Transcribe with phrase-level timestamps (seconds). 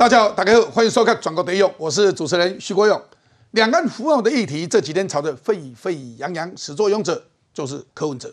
[0.00, 2.98] 大家好，大家好，欢迎收看《转国得用》，我是主持人徐国勇。
[3.50, 7.22] 两岸符号的议题这几天吵得沸沸扬扬，始作俑者
[7.52, 8.32] 就是柯文哲，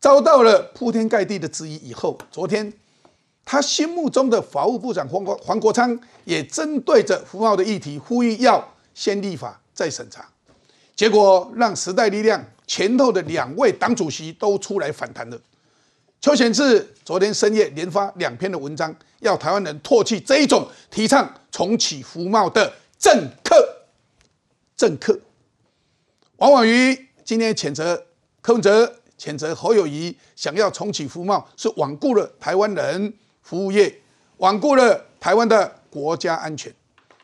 [0.00, 2.72] 遭到了铺天盖地的质疑以后，昨天
[3.44, 10.28] 他心目中的法务部长黄国黄国昌也针对着服贸的议题呼吁要先立法再审查，
[10.96, 15.40] 结果让时代力量前头的两位党主席都出来反弹了。
[16.20, 23.56] 邱显志昨天深夜连发两篇的文章，要台湾人唾弃这一种提倡重启服贸的政客。
[24.76, 25.18] 政客
[26.36, 28.06] 王婉瑜今天谴责
[28.42, 34.00] 柯文哲，谴责侯友谊想要重启服贸，是罔顾了台湾人服务业，
[34.38, 36.70] 罔顾了台湾的国家安全。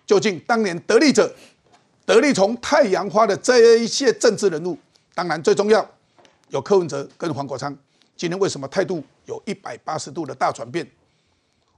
[0.07, 1.35] 究竟当年得利者、
[2.07, 4.79] 得利从太阳花的这一些政治人物，
[5.15, 5.87] 当然最重要
[6.49, 7.77] 有柯文哲跟黄国昌。
[8.17, 10.91] 今天为什么态度有一百八十度的大转变？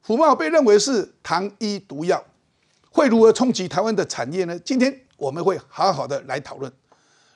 [0.01, 2.25] 福茂被认为是糖衣毒药，
[2.91, 4.59] 会如何冲击台湾的产业呢？
[4.61, 6.73] 今天我们会好好的来讨论。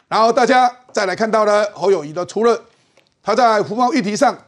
[0.09, 2.65] 然后大家再来看到了侯友谊的，除了
[3.23, 4.47] 他在福茂议题上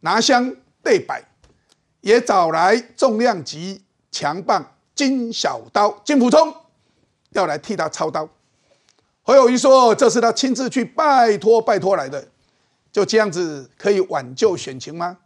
[0.00, 1.22] 拿香对摆，
[2.00, 6.54] 也找来重量级强棒金小刀金普聪
[7.30, 8.28] 要来替他操刀。
[9.22, 12.26] 侯友谊说，这是他亲自去拜托拜托来的。
[12.92, 15.18] 就这样子可以挽救选情吗？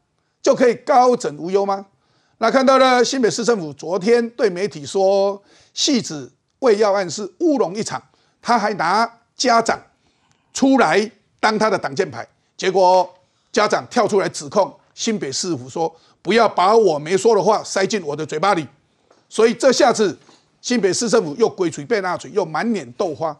[0.42, 1.86] 就可以高枕无忧吗？
[2.36, 8.02] 那看到了新北市政府昨天对媒体说，戏子为要案是乌龙一场，
[8.42, 9.80] 他还拿家长
[10.52, 13.08] 出来当他的挡箭牌，结果
[13.50, 18.66] 家长跳出来指控新北市政府说，不要把我没说的话塞进我的嘴巴里，
[19.30, 20.18] 所以这下子
[20.60, 23.34] 新北市政府又鬼嘴变大嘴，又满脸豆花，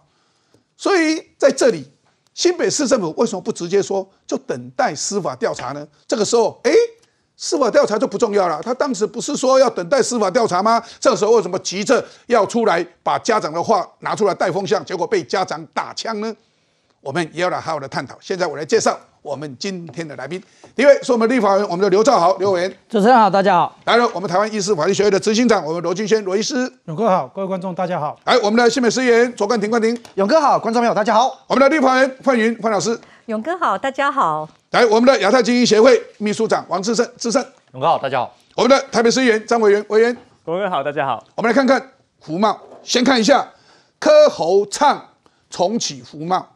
[0.78, 1.90] 所以在这里。
[2.34, 5.86] 新北市政府为什么不直接说，就等待司法调查呢？
[6.06, 6.72] 这个时候，哎，
[7.36, 8.60] 司法调查就不重要了。
[8.60, 10.82] 他当时不是说要等待司法调查吗？
[10.98, 16.34] 这时候为什么急着要出来把家长的话拿出来带风向，结果被家长打枪呢？
[17.04, 18.16] 我们也要来好好的探讨。
[18.18, 18.98] 现在我来介绍。
[19.20, 20.42] 我们今天的来宾，
[20.76, 22.70] 第一位是我们立法员，我们的刘兆豪刘委员。
[22.90, 23.74] 主持人好，大家好。
[23.84, 26.70] 来了，我们台湾医师法律学会的执行长，我们罗金轩罗医师。
[26.84, 28.18] 勇哥好，各位观众大家好。
[28.24, 29.98] 来，我们的新美司议员左冠廷冠廷。
[30.16, 31.42] 勇哥好，观众朋友大家好。
[31.46, 33.00] 我们的立法员范云范老师。
[33.24, 34.46] 勇哥好，大家好。
[34.72, 37.42] 来，我们的亚太精英协会秘书长王志胜志胜。
[37.72, 38.36] 勇哥好，大家好。
[38.54, 40.14] 我们的台北市议员张委员委员。
[40.44, 41.24] 各位好，大家好。
[41.34, 43.48] 我们来看看福茂，先看一下
[43.98, 45.02] 柯侯唱
[45.48, 46.46] 重启福茂，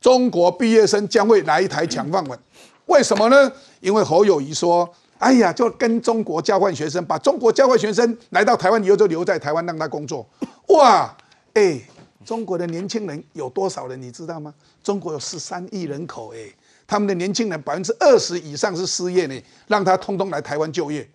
[0.00, 2.38] 中国毕业生将会来台抢饭碗。
[2.86, 3.52] 为什么呢？
[3.80, 4.88] 因为侯友谊说
[5.18, 10.26] ：“哎呀，就跟中国交换学生，把中国交换学生来到台湾以后，就留在台湾让他工作。”
[10.68, 11.14] 哇，
[11.54, 11.80] 哎，
[12.24, 14.00] 中国的年轻人有多少人？
[14.00, 14.54] 你知道吗？
[14.82, 16.38] 中国有十三亿人口，哎，
[16.86, 21.06] 他们的年轻人百分之二十以上是失业呢，让他通通来台湾就业，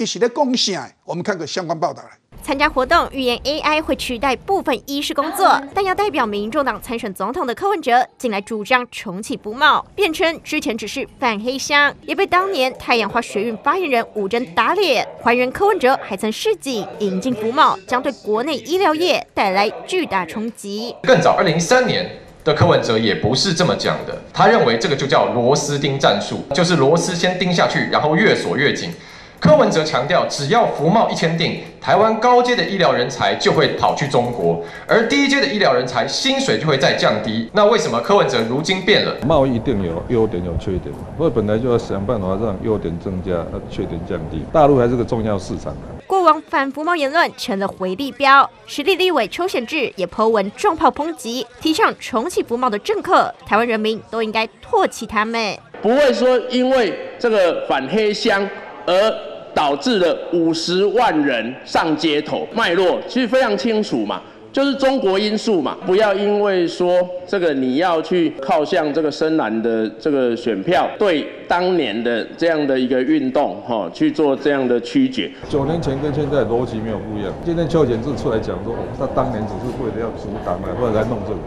[0.00, 0.80] 一起来贡献。
[1.04, 2.08] 我们看个相关报道来。
[2.42, 15.06] 参加活动预言 AI 会取代部分医师工作，但要代表民众党参选总统的柯文哲近来主张重启不贸，辩称之前只是反黑箱，也被当年太阳花学运发言人吴征打脸。
[15.22, 20.96] 还原柯文哲还曾示警，引进不贸将对国内医疗业带来巨大冲击。
[21.02, 22.10] 更早，二零一三年
[22.42, 28.90] 的柯文哲也不是这么讲的，他认为这个就叫螺丝钉战术，就是螺丝先钉下去，然后越锁越紧。
[29.40, 37.48] 柯文哲强调，只要服贸一签订，台湾高阶的医疗人才就会跑去中国，而低阶的医疗人才薪水就会再降低。
[37.54, 39.16] 那为什么柯文哲如今变了？
[39.26, 43.32] 贸易一定有优点有缺点，所以本来就要想办法让优点增加，
[43.70, 44.44] 缺点降低。
[44.52, 45.74] 大陆还是个重要市场。
[46.06, 55.56] 过往反服贸言论成了回力标，实力立委邱显志也颇文重炮抨击，提倡重启服贸的政客，台湾人民都应该唾弃他们。
[55.80, 58.46] 不会说因为这个反黑箱
[58.86, 59.29] 而。
[59.54, 64.20] 导致了五十万人上街头，脉络其实非常清楚嘛，
[64.52, 65.76] 就是中国因素嘛。
[65.86, 75.30] 不要因为说这个你要去靠向这个深蓝的这个选票，对当年的这样的一个运动哈去做这样的曲解。
[75.48, 77.32] 九年前跟现在逻辑没有不一样。
[77.44, 81.38] 今天邱显志出来讲说，哦，他当年只是为了要阻挡啊，或者来弄这个，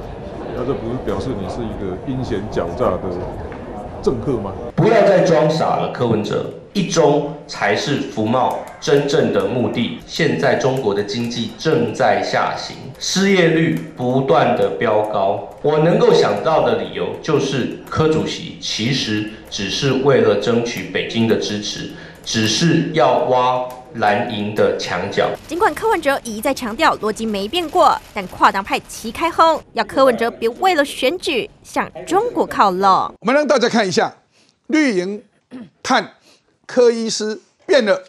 [0.55, 3.09] 那这不是表示你是一个阴险狡诈的
[4.01, 4.51] 政客吗？
[4.75, 6.45] 不要再装傻了，柯文哲。
[6.73, 9.99] 一中才是服贸真正的目的。
[10.07, 15.47] 现在中国的经济正在下行，失业率不断的飙高。
[15.61, 21.91] 我能够想到的理由就是，柯主席其实只是为了争取北京的支持，
[22.25, 23.63] 只是要挖
[23.95, 25.29] 蓝营的墙角。
[25.47, 33.13] 尽管柯文哲一再强调逻辑没变过，但跨党派齐开轰，要柯文哲别为了选举向中国靠拢。
[33.19, 34.11] 我们让大家看一下
[34.67, 35.21] 绿营
[35.83, 36.13] 看。
[36.73, 38.03] 柯医师变了，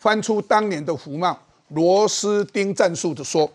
[0.00, 1.38] 翻出当年的福茂
[1.68, 3.48] 螺丝钉战术的说，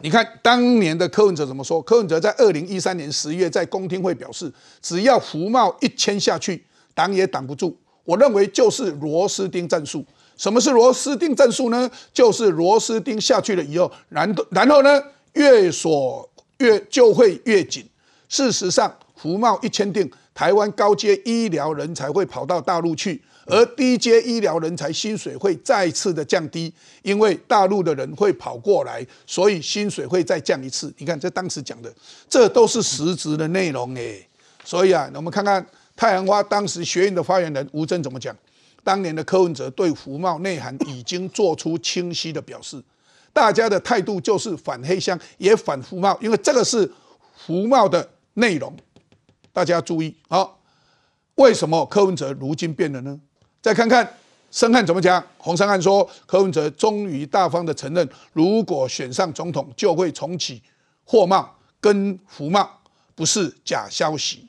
[0.00, 1.80] 你看当年的柯文哲怎么说？
[1.80, 4.52] 柯文哲在二零一三年十月在公听会表示，
[4.82, 6.64] 只要福茂一签下去，
[6.96, 7.76] 挡也挡不住。
[8.02, 10.04] 我认为就是螺丝钉战术。
[10.36, 11.88] 什么是螺丝钉战术呢？
[12.12, 15.00] 就是螺丝钉下去了以后，然然后呢，
[15.34, 16.28] 越锁
[16.58, 17.88] 越就会越紧。
[18.28, 26.72] 事实上，福茂一签订，台湾高阶医疗人才会跑到大陆去，而低阶医疗人才薪水会再次的降低，
[27.02, 30.92] 因为大陆的人会跑过来，所以薪水会再降一次。
[30.98, 31.92] 你看，这当时讲的，
[32.28, 34.26] 这都是实质的内容诶。
[34.64, 35.64] 所以啊，我们看看
[35.94, 38.36] 太阳花当时学院的发言人吴峥怎么讲。
[38.82, 42.82] 当年的柯文哲对福茂内涵已经做出清晰的表示，
[43.32, 46.92] 大家的态度就是反黑箱也反福茂，因为这个是
[47.46, 48.76] 福茂的内容。
[49.52, 50.60] 大家注意好，
[51.36, 53.20] 为什么柯文哲如今变了呢？
[53.66, 54.08] 再看看
[54.52, 55.20] 申汉怎么讲。
[55.38, 60.62] 洪申汉说，柯文哲终于大方的承认，如果选上总统，就会重启
[61.04, 62.70] 货贸跟福贸，
[63.16, 64.46] 不是假消息。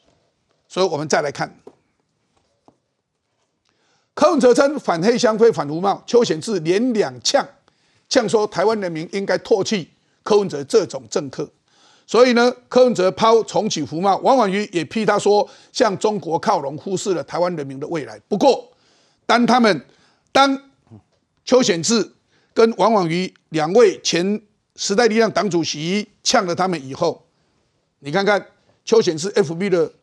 [0.68, 1.52] 所以我们再来看。
[4.14, 7.44] 柯文哲称反黑箱非反福茂，邱显志连两呛，
[8.08, 9.90] 呛说台湾人民应该唾弃
[10.22, 11.50] 柯文哲这种政客。
[12.06, 18.20] 所以呢，柯文哲抛重启福茂，王婉瑜也批他说向中国靠拢，忽视了台湾人民的未来。
[18.28, 18.72] 不过，
[19.28, 19.86] 当他们
[20.32, 20.60] 当
[21.46, 22.14] 邱显志
[22.56, 24.42] 跟王婉瑜两位前
[24.76, 27.28] 时代力量党主席呛了他们以后，
[28.00, 28.44] 你看看
[28.84, 29.94] 邱显志 FB 的。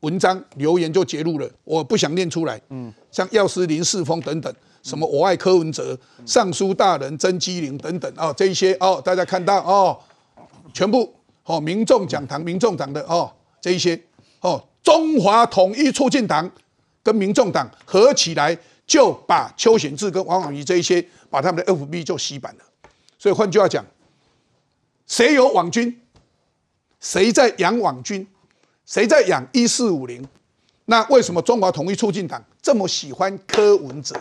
[0.00, 2.60] 文章留言就揭露了，我不想念出来。
[2.68, 9.98] 嗯，像药师林世峰等等，什么我爱柯文哲、尚书大人曾基林等等哦，这一些哦，大家看到哦，
[10.74, 11.10] 全部
[11.44, 13.32] 哦，民众讲堂、民众党的哦，
[13.62, 13.98] 这一些
[14.40, 16.50] 哦，中华统一促进党
[17.02, 18.54] 跟民众党合起来，
[18.86, 22.64] 就把邱显志跟王婉瑜这一些，把他们的 FB 就洗版了。
[23.18, 23.84] 所以换句话讲，
[25.06, 26.00] 谁有网军，
[27.00, 28.26] 谁在养网军。
[28.86, 30.22] 谁在养一四五零？
[30.84, 34.14] 那为什么中华统一促进党这么喜欢柯文哲？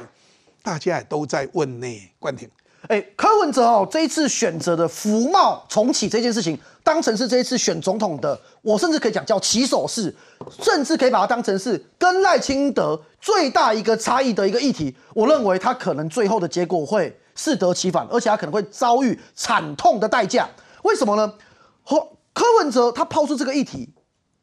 [0.61, 2.09] 大家也都在问呢。
[2.17, 2.49] 冠廷，
[2.87, 10.13] 哎，柯文哲哦，这一次选择的福茂重启这件事情，当成是这一次选总统的，我甚至可以讲叫起手式，
[10.61, 14.93] 甚至可以把它当成是跟赖清德最大一个差异的一个议题。
[15.13, 20.49] 我认为他可能最后的结果会适得其反，而且他可能会遭遇惨痛的代价。
[20.83, 21.33] 为什么呢？
[21.83, 21.97] 和
[22.33, 23.89] 柯文哲他抛出这个议题。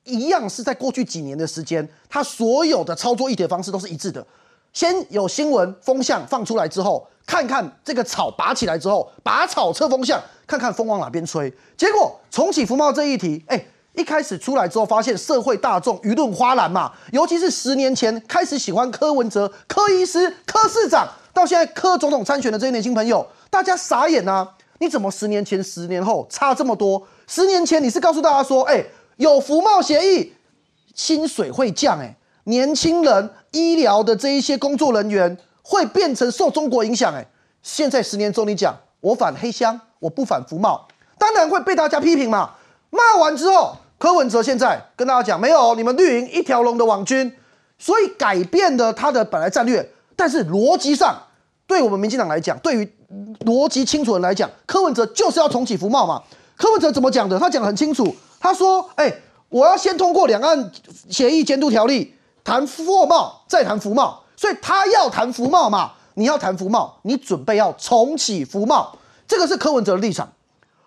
[0.05, 4.27] 一样是在过去几年的时间，他所有的操作议题方式都是一致的。
[4.73, 11.53] 先有新闻风向放出来之后，看看这个草拔起来之后，拔草测风向，看看风往哪边吹。
[11.77, 13.65] 结果重启福茂这一题，哎，
[13.95, 24.57] 一开始出来之后，发现社会大众舆论哗然嘛，尤其是十年前开始喜欢柯文哲、柯医师、柯市长，到现在柯总统参选的这些年轻朋友，大家傻眼啊！
[24.79, 27.07] 你怎么十年前、十年后差这么多？
[27.27, 28.85] 十年前你是告诉大家说，哎。
[29.17, 30.33] 有福茂协议，
[30.95, 37.27] 薪水会降，哎，年轻人、医疗的这一些工作人员会变成受中国影响，哎，
[37.63, 40.87] 现在十年之后你讲我反黑箱，我不反服贸，
[41.19, 42.53] 当然会被大家批评嘛。
[42.91, 47.33] 骂完之后，柯文哲现在跟大家讲，没有你们绿营一条龙的网军，
[47.79, 51.17] 所以改变了他的本来战略，但是逻辑上，
[51.67, 52.93] 对我们民进党来讲，对于
[53.45, 56.23] 逻辑清楚人来讲，柯文哲就是要重启服贸嘛。
[56.57, 57.39] 柯文哲怎么讲的？
[57.39, 58.15] 他讲的很清楚。
[58.39, 59.13] 他说：“哎，
[59.49, 60.71] 我要先通过两岸
[61.09, 64.23] 协议监督条例，谈货贸，再谈服贸。
[64.37, 65.93] 所以他要谈服贸嘛？
[66.15, 68.97] 你要谈服贸，你准备要重启服贸，
[69.29, 70.33] 这个是柯文哲的立场。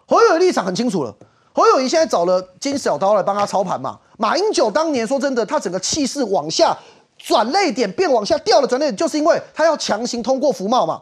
[0.08, 1.16] 侯友宜立场很清楚了。
[1.54, 4.00] 侯友宜现在找了金小刀来帮他操盘嘛？
[4.18, 6.76] 马英九当年说真的，他整个气势往下
[7.18, 11.02] 转泪点变往下掉了转泪点，就是因为他要强行通过服贸嘛。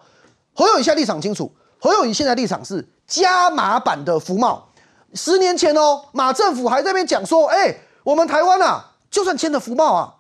[0.53, 4.67] 侯友宜现在立场清楚，侯友宜现在立场是加码版的服贸。”
[5.13, 10.13] 十年前哦，马政府还在那边讲说，哎，我们台湾啊，就算签了福茂啊，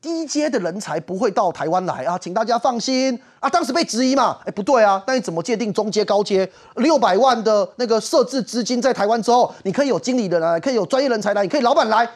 [0.00, 3.48] 低阶的人才不会到台湾来啊，请大家放心啊。
[3.48, 6.50] 当时被质疑嘛，哎，不对啊，那你怎么界定中阶、高阶？
[6.76, 12.08] 六百万的那个设置资金在台湾之后，你可以有经理的来，可以有专业人才来，你可以老板来，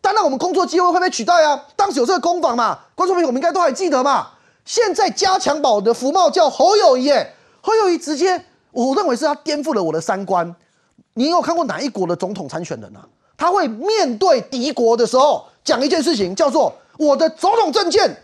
[0.00, 1.64] 当然我们工作机会会被取代啊。
[1.76, 4.28] 当时有这个工坊嘛，观众朋友我们应该都还记得嘛。
[4.64, 7.10] 现在加强宝的福茂叫侯友谊，
[7.60, 10.54] 侯友谊直接，我认为是他颠覆了我的三观。
[11.14, 13.06] 你有看过哪一国的总统参选人啊？
[13.38, 18.16] 他会面对敌国的时候讲一件事情，叫做我的总统证件，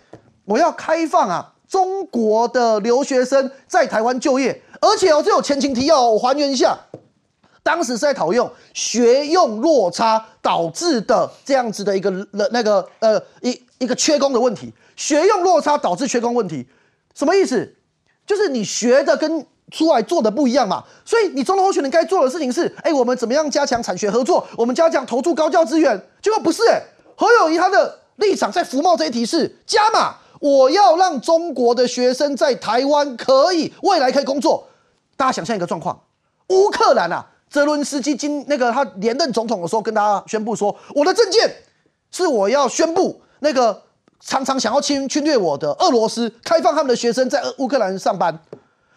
[0.45, 6.79] 我要开放啊，中国的留学生在台湾就业，而且哦，这有前情提要，我还原一下，
[7.63, 16.67] 当时是在讨论学用落差导致的这样子的一个那个呃一一个缺工的问题，学用落差导致缺工问题，
[17.15, 17.75] 什么意思？
[18.27, 20.85] 就是你学的跟出来做的不一样嘛。
[21.05, 24.47] 所以你总统候选人该做的事情是，哎，我们怎么样加强产学合作？
[24.57, 26.01] 我们加强投注高教资源。
[26.23, 26.81] 结果不是，哎，
[27.17, 34.69] 何友谊他的立场在服贸这一题是加码，我要让中国的学生在台湾可以未来可以工作。
[35.17, 36.01] 大家想象一个状况，
[36.49, 41.57] 乌克兰啊，泽伦斯基今那个他连任总统的时候，跟大家宣布说，我的政见
[42.11, 43.83] 是我要宣布那个。
[44.25, 48.39] 常常想要侵侵略我的俄罗斯，开放他们的学生在乌克兰上班。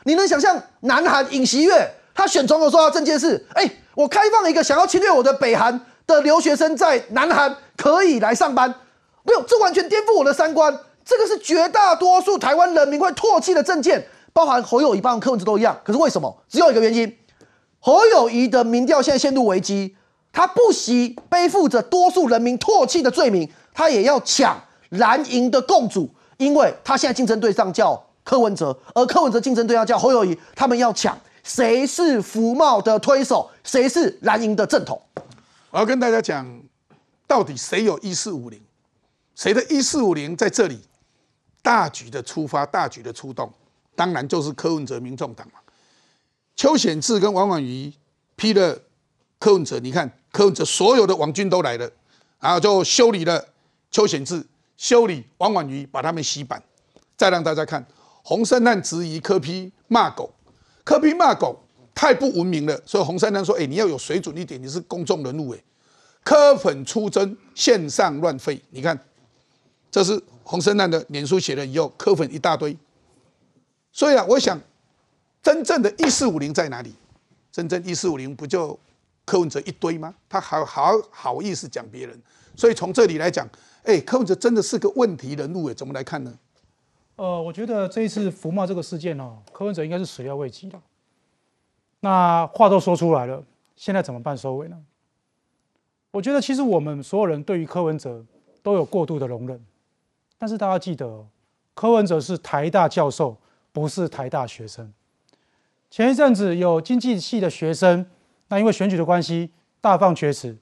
[0.03, 8.72] 你能想象南韩尹锡悦他选总统说他政见是：哎，我开放一个想要侵略我的北韩的留学生在南韩可以来上班？
[9.25, 10.79] 没有，这完全颠覆我的三观。
[11.03, 15.77] 这个是绝大多数台湾人民会唾弃的政见，包含侯友谊、包含柯文哲都一样。
[15.84, 16.41] 可是为什么？
[16.48, 17.17] 只有一个原因：
[17.79, 19.96] 侯友谊的民调现在陷入危机，
[20.32, 24.62] 他不惜背负着多数人民唾弃的罪名，他也要抢。
[24.89, 35.01] 蓝营的共主，因为他现在竞争对象叫柯文哲，而柯文哲竞争对象叫侯友谊，他们要抢谁是福茂的推手，谁是蓝营的正统。
[35.72, 36.62] 我要跟大家讲，
[37.27, 38.62] 到底谁有一四五零，
[39.36, 40.80] 谁的一四五零在这里
[41.62, 43.51] 大局的出发，大局的出动，
[43.96, 45.60] 当然就是柯文哲民众党嘛。
[46.56, 47.94] 邱显志跟王婉瑜
[48.36, 48.82] 批了
[49.38, 51.92] 柯文哲，你看柯文哲所有的网军都来了，
[52.39, 53.46] 然后就修理了
[53.92, 54.46] 邱显志。
[54.77, 56.62] 修理王婉瑜，把他们洗版，
[57.15, 57.86] 再让大家看
[58.24, 60.30] 洪胜汉质疑柯批骂狗，
[60.84, 61.58] 柯批骂狗
[61.94, 65.63] 太不文明了，所以洪胜汉说：“哎，你要有水准一点，你是公众人物哎。”
[66.25, 69.00] 柯粉出征，线上乱飞，你看，
[69.96, 72.78] 这是洪胜汉的脸书写了以后，柯粉一大堆。
[73.94, 74.60] 所以啊，我想
[75.42, 76.94] 真正的一四五零在哪里？
[77.50, 78.78] 真正一四五零不就
[79.24, 80.14] 柯文哲一堆吗？
[80.28, 82.22] 他好好好意思讲别人，
[82.58, 83.48] 所以从这里来讲。
[83.84, 86.38] 哎，柯文哲真的是个问题人物哎，怎么来看呢？
[87.16, 90.78] 呃，我觉得这一次福茂这个事件哦，柯文哲应该是始料未及的。
[92.02, 93.42] 那话都说出来了，
[93.78, 94.75] 现在怎么办收尾呢？
[96.12, 98.25] 我觉得其实我们所有人对于柯文哲
[98.62, 99.64] 都有过度的容忍，
[100.38, 101.25] 但是大家记得，
[101.74, 103.38] 柯文哲是台大教授，
[103.72, 104.94] 不是台大学生。
[105.89, 108.06] 前一阵子有经济系的学生，
[108.50, 110.58] 那因为选举的关系大放厥词，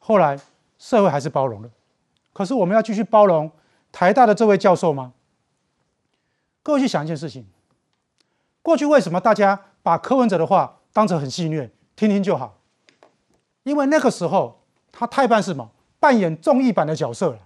[0.00, 0.38] 后来
[0.78, 1.70] 社会还是包容了。
[2.32, 3.50] 可是我们要继续包容
[3.90, 5.12] 台大的这位教授吗？
[6.62, 7.46] 各位去想一件事情：
[8.62, 12.58] 过去为什么大家把柯文哲的话当成很戏谑，听听就好？
[13.64, 17.38] 因为那个时候他太办什么，扮演综艺版的角色了，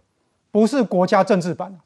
[0.56, 1.78] 不是国家政治版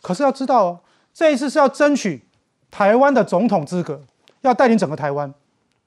[0.00, 2.24] 可是要知道，这一次是要争取
[2.70, 4.00] 台湾的总统资格，
[4.42, 5.34] 要带领整个台湾，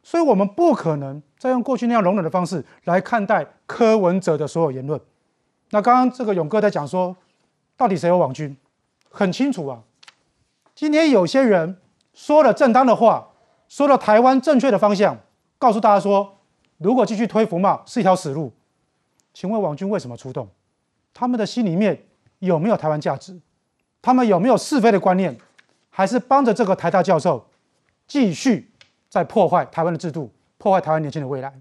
[0.04, 5.00] 所以我们不可能再用过去那样容忍的方式来看待柯文哲的所有言论。
[5.70, 7.16] 那刚刚这个勇哥在讲说，
[7.78, 8.58] 到底谁有网军？
[9.10, 9.84] 很清楚啊。
[10.76, 11.78] 今天有些人
[12.14, 13.30] 说了正当的话，
[13.70, 15.18] 说了台湾正确的方向，
[15.58, 16.40] 告诉大家说，
[16.78, 18.52] 如果继续推服贸是一条死路。
[19.34, 20.50] 请问网军为什么出动？
[21.14, 22.07] 他们的心里面
[22.40, 23.40] 有没有台湾价值？
[24.02, 25.38] 他们有没有是非的观念？
[25.90, 27.48] 还是帮着这个台大教授
[28.08, 28.72] 继续
[29.10, 31.60] 在破坏台湾的制度，破坏台湾年轻的未来？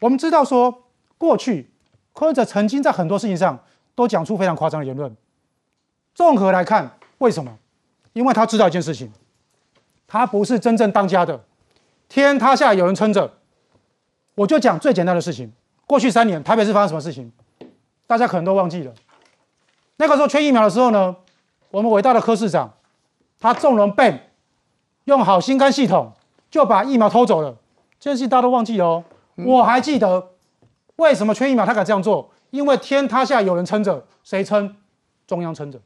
[0.00, 0.84] 我们知道说
[1.18, 1.70] 过去。
[2.14, 5.16] 柯文哲曾经在很多事情上都讲出非常夸张的言论。
[6.14, 7.58] 综合来看，为什么？
[8.12, 9.10] 因为他知道一件事情，
[10.06, 11.44] 他不是真正当家的，
[12.10, 13.38] 天塌下有人撑着。
[14.34, 15.50] 我就讲最简单的事情：
[15.86, 17.32] 过去三年台北市发生什么事情，
[18.06, 18.92] 大家可能都忘记了。
[20.02, 21.14] 那个时候缺疫苗的时候呢，
[21.70, 22.74] 我们伟大的柯市长，
[23.38, 24.18] 他纵容 Ben
[25.04, 26.12] 用好心肝系统
[26.50, 27.54] 就把疫苗偷走了。
[28.00, 29.04] 这件事情大家都忘记了哦，
[29.46, 30.30] 我还记得。
[30.96, 32.32] 为什么缺疫苗他敢这样做？
[32.50, 34.74] 因为天塌下有人撑着，谁撑？
[35.24, 35.80] 中央撑着。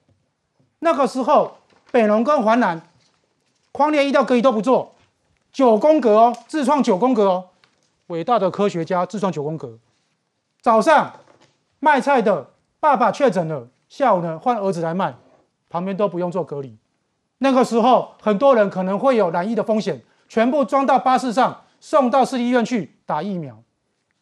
[0.78, 1.58] 那个时候，
[1.92, 2.80] 北农跟环南，
[3.70, 4.94] 框列医疗隔离都不做，
[5.52, 7.48] 九宫格哦，自创九宫格哦，
[8.06, 9.78] 伟大的科学家自创九宫格。
[10.62, 11.16] 早上
[11.80, 12.48] 卖菜的
[12.80, 15.14] 爸爸确诊了，下午呢换儿子来卖，
[15.68, 16.76] 旁边都不用做隔离。
[17.38, 23.62] 那个时候，很多人可能会有染疫的风险，全部装到巴士上，送到市立医院去打疫苗。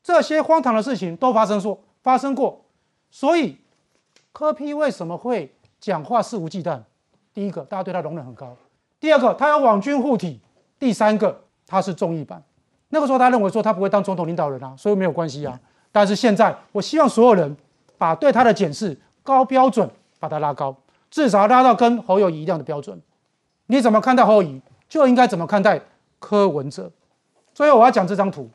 [0.02, 2.64] 这些荒唐的事情都发生说发生过，
[3.10, 3.56] 所以
[4.32, 6.80] 柯批为什么会讲话肆无忌惮？
[7.32, 8.48] 第一个，大家对他容忍很高；
[9.00, 10.40] 第二个，他有网军护体；
[10.78, 12.42] 第三个，他是综艺版。
[12.90, 15.58] 那个时候他认为说他不会当总统领导人啊，所以没有关系啊。
[15.90, 17.56] 但是现在，我希望所有人
[17.96, 19.90] 把对他的检视高标准
[20.20, 20.76] 把他拉高，
[21.10, 23.02] 至少拉到跟侯友谊一样的标准。
[23.66, 25.80] 你怎么看待侯友谊，就应该怎么看待
[26.20, 26.92] 柯文哲。
[27.52, 28.48] 最后我要讲这张图。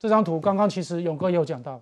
[0.00, 1.80] 这张图刚刚其实勇哥也有讲到，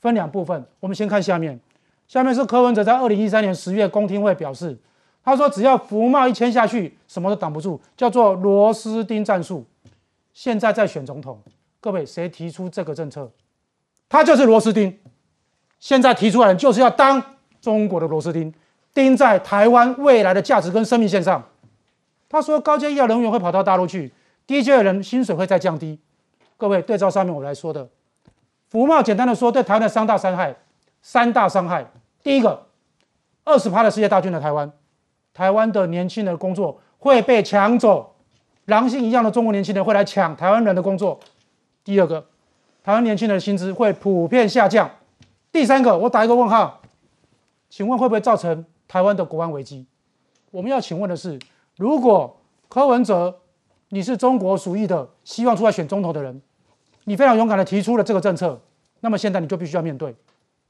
[0.00, 0.64] 分两部分。
[0.78, 1.58] 我们先看下面，
[2.06, 4.78] 下面是柯文哲在二零一三年十月公听会表示，
[5.24, 9.64] 他说只要福茂一签下去，什么都挡不住，叫做螺丝钉战术。
[10.32, 11.42] 现在在选总统，
[11.80, 13.32] 各位谁提出这个政策？
[14.08, 14.96] 他就是螺丝钉。
[15.78, 17.22] 现在提出来就是要当
[17.60, 18.52] 中国的螺丝钉，
[18.94, 21.42] 钉在台湾未来的价值跟生命线上。
[22.28, 24.12] 他说高阶医疗人员会跑到大陆去，
[24.46, 25.98] 低阶的人薪水会再降低。
[26.56, 27.88] 各位对照上面我来说的，
[28.68, 30.56] 福茂简单的说，对台湾的三大伤害，
[31.02, 31.86] 三大伤害。
[32.22, 32.66] 第一个，
[33.44, 34.72] 二十趴的世界大军的台湾，
[35.32, 38.14] 台湾的年轻人的工作会被抢走。
[38.64, 41.20] 狼性一样的中国年轻人会来抢台湾人的工作。
[41.84, 42.26] 第二个，
[42.82, 44.90] 台湾年轻人的薪资会普遍下降。
[45.56, 46.82] 第三个，我打一个问号，
[47.70, 49.86] 请问会不会造成台湾的国安危机？
[50.50, 51.38] 我们要请问的是，
[51.78, 53.40] 如果柯文哲
[53.88, 56.42] 你是中国属意的，希望出来选总统的人，
[57.04, 58.60] 你非常勇敢的提出了这个政策，
[59.00, 60.14] 那么现在你就必须要面对。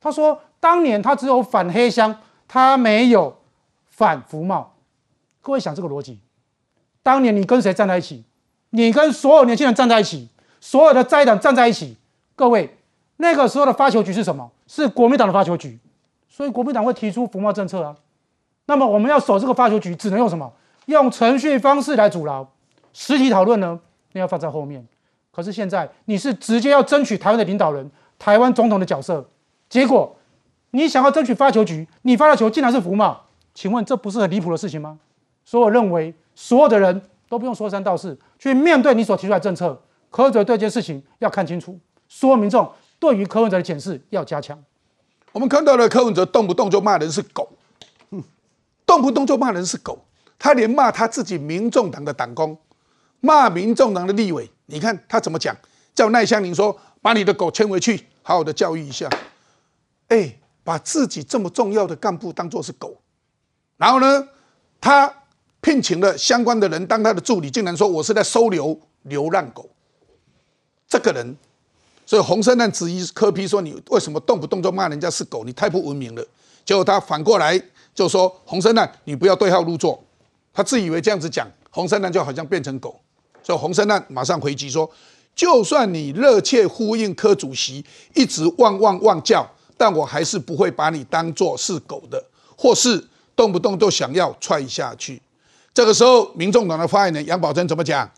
[0.01, 3.37] 他说，当年他只有反黑箱，他没有
[3.89, 4.77] 反服贸。
[5.43, 6.21] 各位想这个逻辑？
[7.03, 8.23] 当年你跟谁站在一起？
[8.71, 10.29] 你跟所有年轻人站在一起，
[10.61, 11.97] 所有的在党站在一起。
[12.37, 12.79] 各位，
[13.19, 14.51] 那个时候的发球局是什么？
[14.67, 15.79] 是国民党的发球局，
[16.29, 17.97] 所以国民党会提出服贸政策啊。
[18.67, 20.53] 那么我们要守这个发球局，只能用什么？
[20.87, 22.47] 用程序方式来阻挠，
[22.93, 23.81] 实体讨论呢？
[24.13, 24.87] 那要放在后面。
[25.33, 29.29] 可是现在你是直接要争取台湾的领导人、台湾总统的角色，
[29.69, 30.17] 结果
[30.71, 34.99] 你想要争取发球局，你发的球竟然是服贸，请问这不是很离谱的事情吗？
[35.45, 36.15] 所以我认为。
[36.39, 39.81] 所有的人都不用说三道四去面对你所提出来政策，
[40.11, 44.63] 柯文哲对这件事情要看清楚，所有民众对于柯文哲的检视要加强。
[45.33, 47.51] 我们看到了柯文哲动不动就骂人是狗，
[48.11, 48.23] 嗯，
[48.85, 50.05] 动不动就骂人是狗，
[50.39, 52.59] 他连骂他自己民众党的党工，
[53.21, 55.57] 骂民众党的立委，你看他怎么讲？
[55.95, 59.09] 叫赖香林说：“把你的狗牵回去，好好的教育一下。”
[60.09, 63.01] 哎，把自己这么重要的干部当作是狗，
[63.77, 64.29] 然后呢，
[64.81, 65.13] 他。
[65.63, 69.69] 聘请了相关的人当他的助理，竟然说我是在收留流浪狗。
[70.87, 71.37] 这个人，
[72.07, 76.25] 所以洪生难质疑柯批说你为什么动不动就骂人家是狗，你太不文明了。
[76.65, 77.61] 结果他反过来
[77.95, 80.01] 就说洪生难，你不要对号入座。
[80.55, 82.99] 他自以为这样子讲，洪生难就好像变成狗。
[83.43, 84.89] 所以洪生难马上回击说，
[85.35, 89.45] 就算你热切呼应柯主席，一直汪汪汪叫，
[89.77, 92.25] 但我还是不会把你当做是狗的，
[92.57, 95.21] 或是动不动就想要踹下去。
[95.75, 98.11] 这个时候，民众党的发言人杨宝珍怎么讲？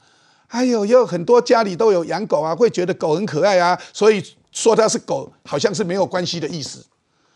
[0.49, 6.85] 哎呦，有很多家里都有养狗啊，会觉得狗很可爱啊，所以说它是狗，好像是没有关系的意思。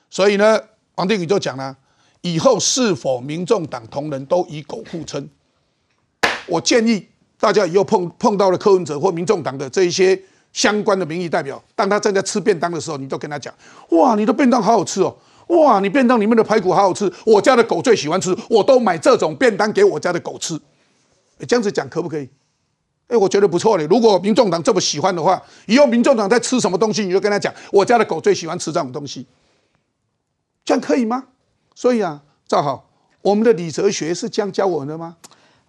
[0.08, 0.58] 所以呢，
[0.94, 1.76] 王定宇就讲了，
[2.22, 5.28] 以后是否民众党同仁都以狗互称？
[6.46, 7.06] 我建议
[7.38, 10.20] 大家以后碰碰到了柯文哲或民众党的这一些
[10.52, 13.52] 相关的民意代表，当他正在吃便当的时候，你都跟他讲：
[13.90, 15.14] 哇，你的便当好好吃哦。
[15.48, 20.58] 哇，你便当里面的排骨好好吃，我家的狗最喜欢吃，我都买这种便当给我家的狗吃。
[21.46, 22.28] 这样子讲可不可以？
[23.08, 23.86] 哎，我觉得不错嘞。
[23.86, 29.26] 如果民众党这么喜欢的话，以后民众党在吃什么东西，你就跟他讲，我家的狗最喜欢吃这种东西，
[30.64, 31.24] 这样可以吗？
[31.74, 32.88] 所以啊，赵好，
[33.22, 35.16] 我们的李哲学是这样教我们的吗？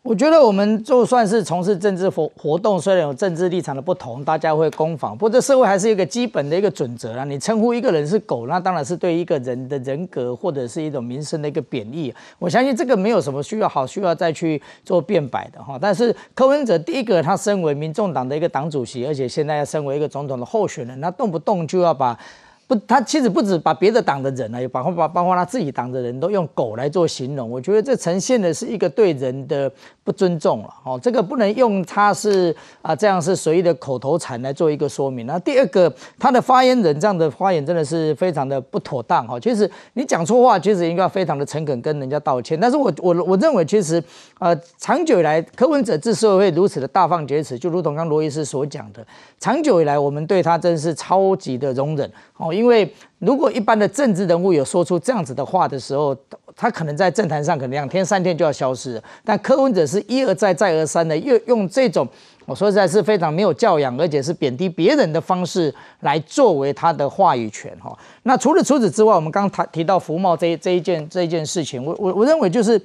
[0.03, 7.23] 我觉得我们就算是从事政治活活动，虽然有政治立场的不同，大家会攻防，不过这社会还是一个基本的一个准则啊。
[7.23, 12.13] 你称呼一个人是狗，那当然是对一个人的人格或者是一种民生的一个贬义。
[12.37, 15.79] 我相信这个没有什么需要好需要再去做辩白的哈。
[15.81, 22.19] 但是柯文哲第一个，他身为民众党的一个党主席，而且现在要身为一个总统的候选人，他动不动就要把。
[22.65, 27.49] 不，他其实不止把别的党的人呢，也包括包括他自己党的人都用狗来做形容。
[27.49, 29.71] 我觉得这呈现的是一个对人的
[30.03, 30.69] 不尊重了。
[30.83, 35.25] 哦，这个不能用他是啊这样是随意的口头禅来做一个说明。
[35.25, 39.25] 那第二个，他的发言人这样的发言真的是非常的不妥当。
[39.27, 42.59] 哈，其实你讲错话，其实应该非常的诚恳跟人家道歉。
[42.59, 44.03] 但是我我我认为，其实
[44.39, 49.05] 呃长久以来，柯文哲之所以会如此的大放厥词，就如同刚罗医师所讲的，
[49.39, 52.11] 长久以来我们对他真是超级的容忍。
[52.37, 52.53] 哦。
[52.53, 56.15] 因为如果一般的政治人物有说出这样子的话的时候，
[56.55, 59.01] 他可能在政坛上可能两天三天就要消失。
[59.23, 62.07] 但柯文哲是一而再再而三的又用这种
[62.45, 67.97] 我说实在是非常没有教养，而且是贬低别人的方式来作为他的话语权哈。
[68.23, 72.79] 那除了除此之外，我们刚谈提到福茂这这一件这一件事情，我我我认为就是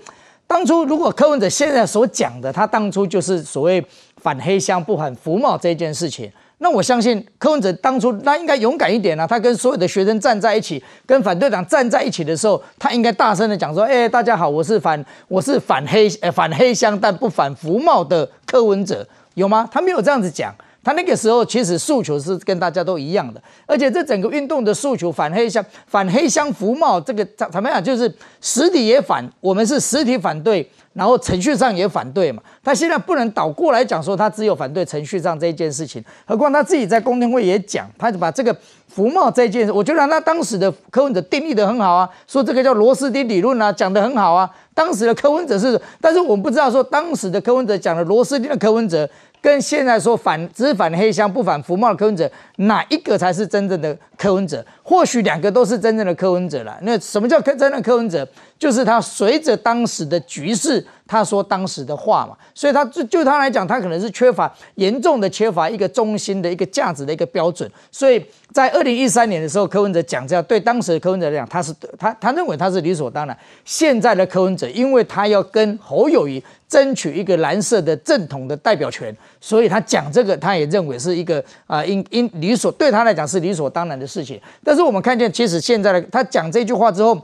[0.46, 3.84] 当初如果柯文哲现在所讲的，他当初就是所谓
[4.18, 6.30] 反黑箱不反福茂这件事情。
[6.60, 19.68] 那我相信柯文哲当初他应该勇敢一点啊，他跟所有的学生站在一起，跟反对党站在一起的时候，他应该大声的讲说：“哎，大家好，我是反我是反黑呃反黑箱但不反服贸的柯文哲，有吗？
[19.70, 20.52] 他没有这样子讲。
[20.82, 27.82] 他那个时候其实诉求是跟大家都一样的，而且这整个运动的诉求反黑箱、反黑箱服贸，这个怎怎么样？
[27.82, 28.10] 就是
[28.40, 32.42] 实体也反，我们是实体反对，然后程序上也反对嘛。
[32.64, 44.48] 他现在不能倒过来讲说他只有反对程序上这一件事情，何况他自己在公听会也讲，他就把这个服贸这件事，我觉得他当时的柯文哲定义的很好啊，说这个叫螺丝钉理论啊，讲的很好啊。
[44.72, 49.08] 当时的柯文哲是，但是我们不知道说当时的柯文哲讲的螺丝钉的柯文哲。
[49.40, 54.64] 跟现在说反只反黑箱不反福茂的柯文哲，哪一个才是真正的柯文哲？
[54.82, 56.78] 或许两个都是真正的柯文哲了。
[56.82, 58.26] 那什么叫真正的柯文哲？
[58.58, 62.36] 就是他随着当时的局势，他说当时的话嘛。
[62.54, 67.68] 所以他就就他来讲，他可能是缺乏严重的缺乏一个中心的一个价值的一个标准。
[67.90, 73.36] 所以在二零一三年的时候，柯文哲讲这样，对当时的柯文哲来讲，他是他他认为他是理所当然。
[73.64, 76.40] 现在的柯文哲，因为他要跟侯友谊。
[76.68, 84.38] 争取一个蓝色的正统的代表权，所以他讲这个，他也认为是一个啊，应应理所对他来讲是理所当然的事情。
[84.62, 87.18] 但是我们看见，其实现在的他讲这句话之后。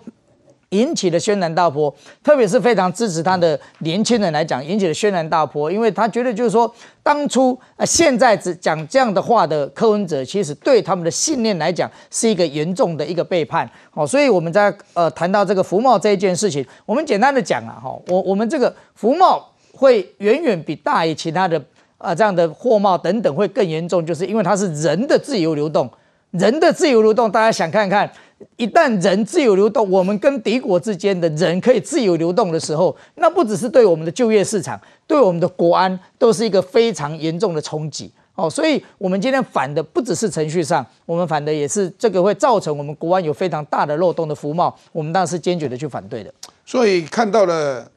[0.71, 6.73] 引起了轩然大波，特别是非常支持他的年轻人来讲，引起了轩然大波，因为他觉得就是说，
[7.03, 13.69] 当初呃现在只讲这样的话的柯文哲，其实对他们的信念来讲是一个严重的一个背叛。
[13.93, 21.63] 哦，所以我们在呃谈到这个福茂这一件事情，我们简单的讲啊，哈，我我们这个福茂会远远比大于其他的
[21.99, 25.89] 啊这样的货贸等等会更严重，就是因为它是人的自由流动，
[26.33, 28.11] 人的自由流动，大家想看看。
[28.57, 38.49] 一旦人自由流动，我们跟敌国之间的人可以自由流动的时候，那不只是对我们的就业市场，对我们的国安都是一个非常严重的冲击哦。
[38.49, 46.33] 所以，我们今天反的不只是程序上，我们反的也是这个会造成我们国安有非常大的漏洞的服贸，我们当然是坚决的去反对的。
[46.65, 47.91] 所以看到了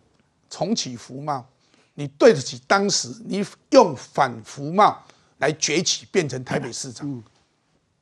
[0.49, 1.45] 重启服贸，
[1.95, 4.97] 你对得起当时你用反服贸
[5.39, 7.23] 来崛起变成台北市长，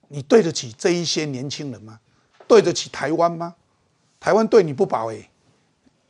[0.08, 2.00] 你对得起这一些年轻人吗？
[2.48, 3.56] 对得起台湾吗？
[4.20, 5.30] 台湾对你不薄哎，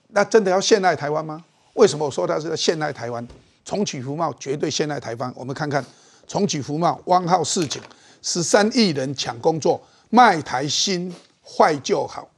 [0.10, 1.44] 那真的要陷害台湾吗？
[1.74, 3.28] 为什么我说他是在陷害台湾？
[3.66, 5.34] 重启福茂绝对陷害台湾。
[5.36, 5.84] 我们看看
[6.28, 7.82] 重启福茂汪浩市井，
[8.22, 12.30] 十三亿人抢工作，卖台新坏就好。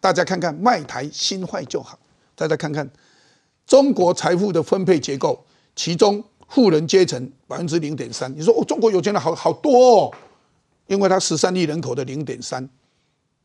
[0.00, 1.98] 大家看看卖台新坏就好。
[2.34, 2.86] 大家看看
[3.66, 5.42] 中国财富的分配结构，
[5.74, 8.30] 其中富人阶层百分之零点三。
[8.36, 10.14] 你说哦，中国有钱人好好多哦，
[10.88, 12.68] 因为他十三亿人口的零点三。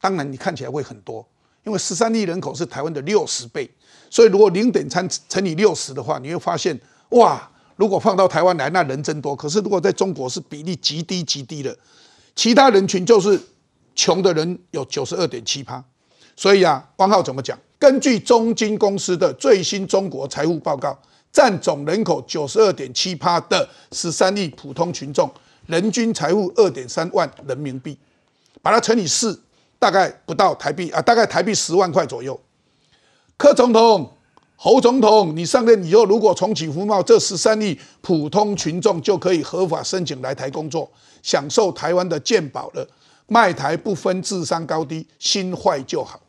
[0.01, 1.27] 当然，你看起来会很多，
[1.65, 3.69] 因为十三亿人口是台湾的六十倍，
[4.09, 9.35] 所以如果零点三乘以六十的话，你会发现，哇，如果放到台湾来，那人真多。
[9.35, 11.77] 可是如果在中国是比例极低极低的，
[12.33, 13.37] 其他人群就是
[13.93, 15.83] 穷的人有九十二点七趴。
[16.37, 17.59] 所以啊，汪浩怎么讲？
[17.77, 20.97] 根据中金公司的最新中国财务报告，
[21.33, 25.29] 占总人口九十二点七趴的十三亿普通群众，
[25.67, 27.97] 人均财富二点三万人民币，
[28.61, 29.37] 把它乘以四。
[29.79, 32.39] 大概不到台币啊，大概台币十万块左右。
[33.37, 34.11] 柯总统、
[34.57, 40.91] 侯总统，你上任以后，如果重启服贸，这十三亿普通群众就可以合法申请来台工作，
[41.23, 42.85] 享受台湾的健保了。
[43.27, 46.19] 卖台不分智商高低，心坏就好。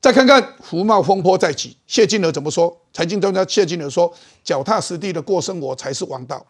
[0.00, 2.74] 再看看服贸风波再起，谢金河怎么说？
[2.92, 6.44] 财经专家谢金河说：“脚踏实地的过生活才是王道。”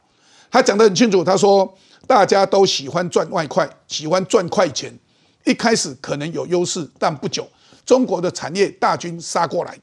[0.51, 1.71] 他讲得很清楚，他说
[2.07, 4.97] ：“大家都喜欢赚外快，喜欢赚快钱。”
[5.49, 7.49] 一开始可能有优势，但不久
[7.87, 9.75] 中国的产业大军杀过来。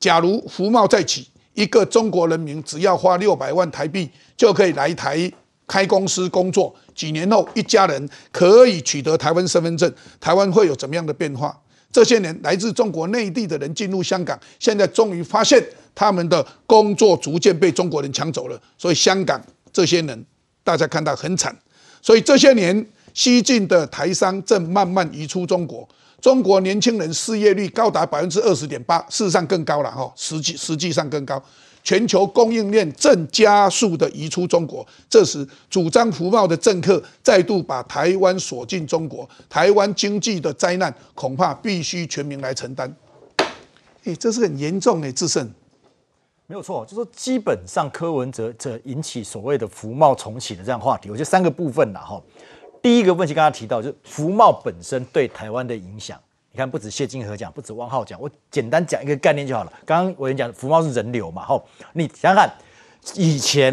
[0.00, 5.30] 假如福茂再起，一个中国人民只要花六百万台币就可以来台
[5.68, 11.56] 开公司工作，几年后一家人可以取得台湾身份证，台湾会有怎么样的变化？
[11.92, 19.40] 这些年来自中国内地的人进入香港，现在终于发现他们的工作逐渐被中国人抢走了，所以香港
[19.72, 20.26] 这些人
[20.64, 21.56] 大家看到很惨，
[22.02, 22.84] 所以这些年。
[23.20, 25.86] 西进的台商正慢慢移出中国，
[26.22, 31.42] 中国年轻人失业率高达百分之二十点八，事实上更高了哈，实际实际上更高。
[31.84, 42.90] 全球供应链正加速的移出中国，这时主张福茂的政客再度把台湾锁进中国，台湾经济的灾难恐怕必须全民来承担。
[44.04, 45.46] 哎，这是很严重的，智胜。
[46.46, 52.20] 没有错，就说基本上柯文哲这引起所谓的福茂重启的这样话题，我觉得三个部分了哈。
[52.82, 56.18] 第一个问题，刚刚提到就是福茂本身对台湾的影响。
[56.52, 59.72] 你看，不止谢金河讲，不止汪浩讲，我简单讲一个概念就好了。
[59.86, 62.52] 刚刚我跟你讲，福茂是人流嘛，吼，你想想看，
[63.14, 63.72] 以前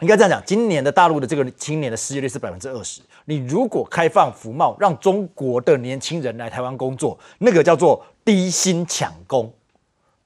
[0.00, 3.00] 应该这样讲，今年的大陆的这个青年的失业率是百分之二十。
[3.24, 9.50] 你如果开放福茂，让中国的年轻人来台湾工作，那个叫做低薪抢工。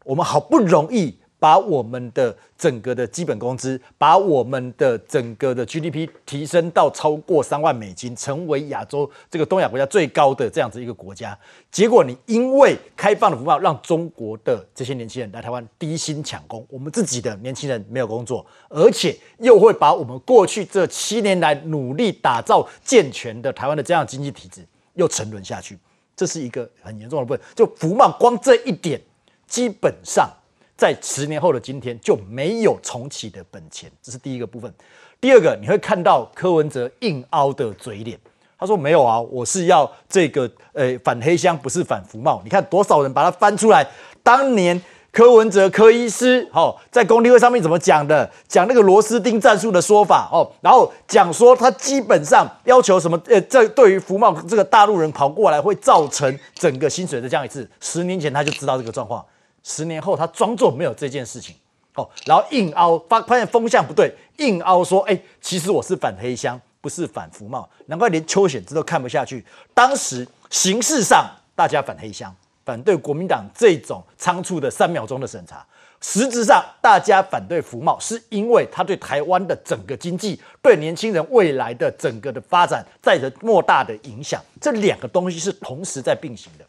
[0.02, 11.38] 我们好不容易把我们的整个的基本工资，把我们的整个的 GDP 提升到超过三万美金，成为亚洲这个东亚国家最高的这样子一个国家。
[11.70, 25.79] 结果你因为开放的福报，让中国的这些年轻人来台湾低薪抢工，我们自己的年轻人没有工作，而且又会把我们过去这七年来努力打造健全的台湾的这样经济体制又沉沦下去，
[26.16, 27.40] 这是一个很严重的部分。
[27.55, 28.99] 就福茂光这一点，
[29.46, 30.29] 基本上。
[30.77, 34.73] 在十年后的今天就没有重启的本钱，这是第一个部分。
[35.19, 38.19] 第二个，你会看到柯文哲硬凹的嘴脸，
[38.59, 42.43] 他说没有啊，我是要这个呃反黑箱，不是反服贸。
[42.45, 43.87] 你看多少人把它翻出来，
[44.23, 44.79] 当年
[45.11, 48.31] 柯文哲柯医师哦，在公听会上面怎么讲的？
[48.47, 53.19] 讲那个螺丝钉战术的说法哦，然后讲说他基本上要求什么？
[53.27, 57.67] 呃，这对于服贸这个大陆人跑过来会造成整个薪水的降一次。
[57.81, 59.25] 十年前他就知道这个状况。
[59.68, 61.57] 十年后，他装作没有这件事情，
[61.96, 69.44] 哦，然后硬凹发发现风向不对，硬凹说，哎，其实我是反黑箱，不是反服贸，难怪连邱显志都看不下去。
[69.74, 72.33] 当时形式上大家反黑箱，
[72.64, 75.66] 反对国民党这种仓促的三秒钟的审查，
[76.00, 84.40] 实质上大家反对服贸，是因为他对台湾的整个经济，对年轻人未来的整个的发展，带着莫大的影响。
[84.61, 86.64] 这两个东西是同时在并行的。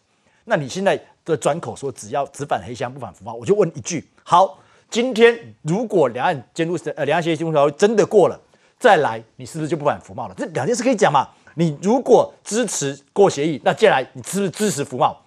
[0.50, 4.58] 那你现在的转口说只要只反黑箱不反服贸，我就问一句：好，
[4.90, 8.40] 今天如果两岸监督呃两岸协议监督条真的过了，
[8.80, 10.34] 再来你是不是就不反服贸了？
[10.38, 11.28] 这两件事可以讲嘛？
[11.56, 15.22] 你如果支持过协议，那接下来你是不是支持服贸？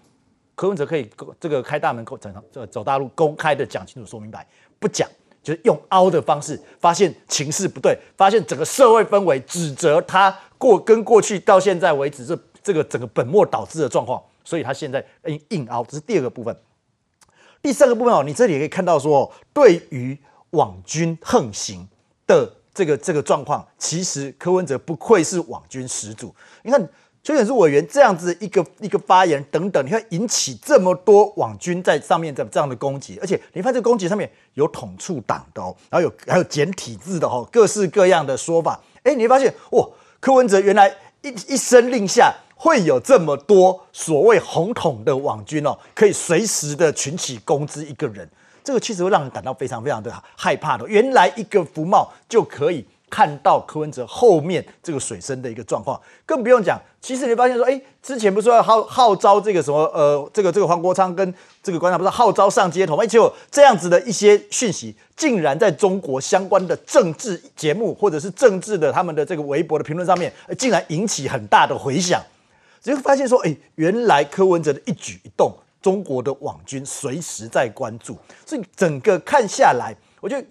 [0.55, 4.47] 柯文哲可以这个开大门口走走走大陆，公开的讲清楚说明白，
[4.79, 5.07] 不讲
[5.43, 14.23] 就是用凹的方式，发现情势不对，发现整个社会氛围指责他过跟过去到现在为止这这个整个本末倒置的状况。
[14.51, 16.57] 所以他现在硬硬凹，这是第二个部分。
[17.63, 20.19] 第三个部分哦，你这里也可以看到说，对于
[20.51, 21.87] 网军横行
[22.27, 26.35] 的这个这个状况，其实柯文哲不愧是网军始祖。
[26.65, 26.83] 你看
[27.23, 38.81] 邱显志委员这样子一个一个发言等等，你看引起这么多网军在上面这这样的攻击，而且你发现这攻击上面有统促党的哦，然后有还有简体字的哦，各式各样的说法。
[39.05, 42.35] 哎，你会发现哇，柯文哲原来一一声令下。
[42.63, 48.29] 会有这么多所谓红统的网军哦，可以随时的群起攻之一个人，
[48.63, 50.87] 这个其实会让人感到非常非常的害怕的。
[50.87, 56.79] 原来一个福帽就可以看到柯文哲后面这个水深的一个状况，更不用讲。
[57.01, 72.23] 其实你发现说，哎，之前不是要号号召这个什么呃，这个这个黄国昌跟这个官长不是号召上街头，哎，就这样子的一些讯息，竟然在中国相关的政治节目或者是政治的他们的这个微博的评论上面，竟然引起很大的回响。
[72.83, 78.17] 就发现说，哎，原来柯文哲的一举一动，中国的网军随时在关注。
[78.47, 80.47] 所以整个看下来，我觉得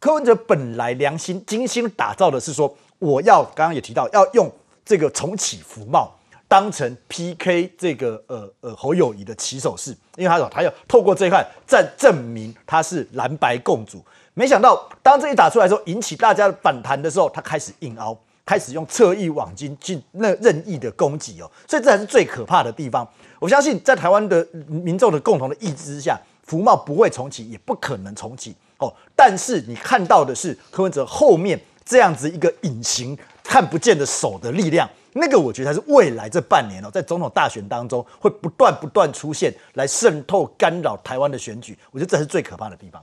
[0.00, 4.50] 柯文哲本来良心精心打造的是说，我要刚刚也提到，要用
[4.84, 6.10] 这个重启福茂
[6.48, 14.02] 当成 PK 这个呃呃侯友谊的起手式，因为他说他要透过这一块再证明他是蓝白共主。
[14.32, 18.16] 没想到当这一打出来之后，引起大家的反弹的时候，他开始硬凹。
[18.48, 23.06] 开始用侧翼网军去那任意的攻击哦，所以这才是最可怕的地方。
[23.38, 28.90] 我相信在台湾的民众的共同的意志之下，福茂不会重启，也不可能重启哦。
[29.14, 41.78] 但是你看到的是柯文哲后面这样子一个隐形看不见的手的力量，那个我觉得才是未来这半年哦，在总统大选当中会不断不断出现来渗透干扰台湾的选举。
[41.90, 43.02] 我觉得这是最可怕的地方。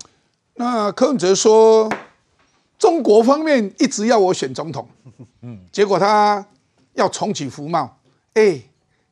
[0.56, 1.88] 那柯文哲说。
[2.78, 4.88] 中国方面一直要我选总统，
[5.42, 6.46] 嗯，结果他
[6.94, 7.98] 要重启服贸，
[8.34, 8.62] 哎，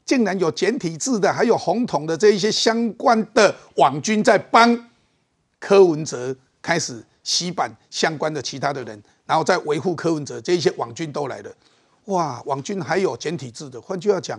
[0.06, 4.90] 竟然有简体字的，还有红统的这一些相关的网军在帮
[5.60, 11.52] 柯文哲开始洗版相关的其他的人，然后在维护柯文哲，这一些网军都来了，
[12.06, 14.38] 哇，网军还有简体字的，换句话讲，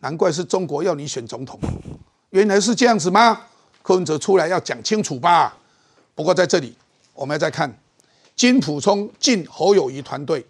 [0.00, 1.58] 难怪是中国要你选总统，
[2.30, 3.46] 原来是这样子吗？
[3.82, 5.56] 柯文哲出来要讲清楚吧。
[6.14, 6.76] 不过在这里，
[7.14, 7.74] 我们要再看。
[8.40, 10.42] 金普聪进侯友谊团队，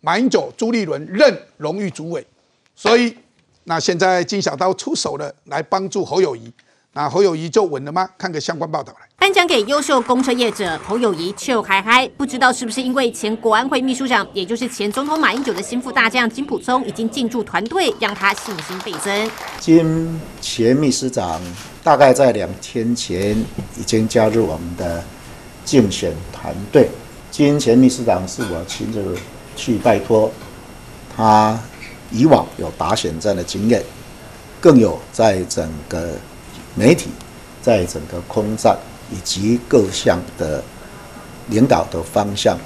[0.00, 2.26] 马英九、朱立伦任荣誉主委，
[2.74, 3.16] 所以
[3.62, 6.52] 那现在金小刀出手了，来帮助侯友谊，
[6.94, 8.10] 那侯友谊就稳了吗？
[8.18, 9.06] 看个相关报道来。
[9.16, 19.30] 颁奖给优秀公车业者侯友谊，就嗨嗨，不知道是不是因为前国安会秘书长，也就是前总统马英九的心腹大将金普聪已经进驻团队，让他信心倍增。
[19.60, 21.40] 金前秘书长
[21.84, 23.38] 大概在两天前
[23.78, 25.00] 已经加入我们的
[25.64, 26.88] 竞选团队。
[27.36, 29.14] 金前秘书长是我亲自
[29.56, 30.32] 去拜托，
[31.14, 31.60] 他
[32.10, 33.84] 以往有打选战的经验，
[34.58, 36.14] 更有在整个
[36.74, 37.10] 媒体、
[37.60, 38.74] 在整个空战
[39.12, 40.64] 以及各项的
[41.50, 42.56] 领导的方向。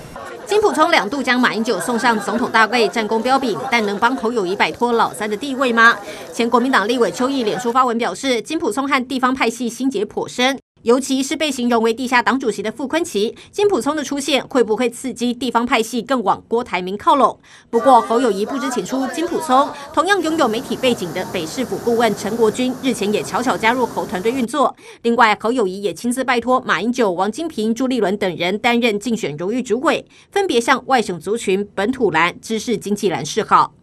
[0.47, 5.97] 金普聪两度将马英九送上总统大位，战功彪炳，但能帮侯友谊摆脱老三的地位吗？
[6.33, 10.57] 前国民党立委邱毅脸书发文表示，金普聪和地方派系心结颇深。
[10.83, 17.39] 尤其是被形容为地下党主席的傅昆萁、金普聪的出现，会不会刺激地方派系更往郭台铭靠拢？
[17.69, 24.75] 不过侯友谊不知请出金普聪，同样拥有媒体背景的北市府顾问陈国军日前也悄悄加入侯团队运作。
[25.03, 33.75] 另外，侯友谊也亲自拜托马英九、王金平、朱立伦等人担任竞选荣誉主委，分别向外省族群、本土蓝、知识经济蓝示好。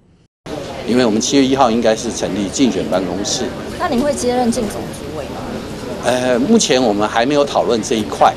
[0.88, 3.44] 因为我们七月一号应该是成立竞选办公室，
[3.78, 5.07] 那您会接任竞总主？
[6.08, 8.34] 呃，目前我们还没有讨论这一块。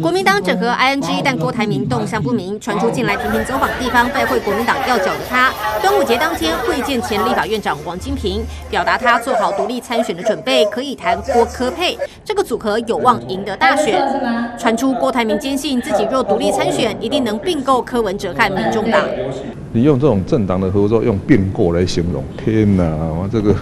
[0.00, 14.00] 国民党整合 ING，但郭台铭动向不明，传出近来频频走访地方拜会国民党要角的他，端午节当天会见前立法院长王金平，表达他做好独立参选的准备，可以谈郭科配这个组合有望赢得大选。
[14.56, 19.04] 传出郭台铭坚信自己若独立参选，一定能并购柯文哲和民众党。
[19.72, 23.52] 你用这种政党的合作用并购来形容，天哪，我这个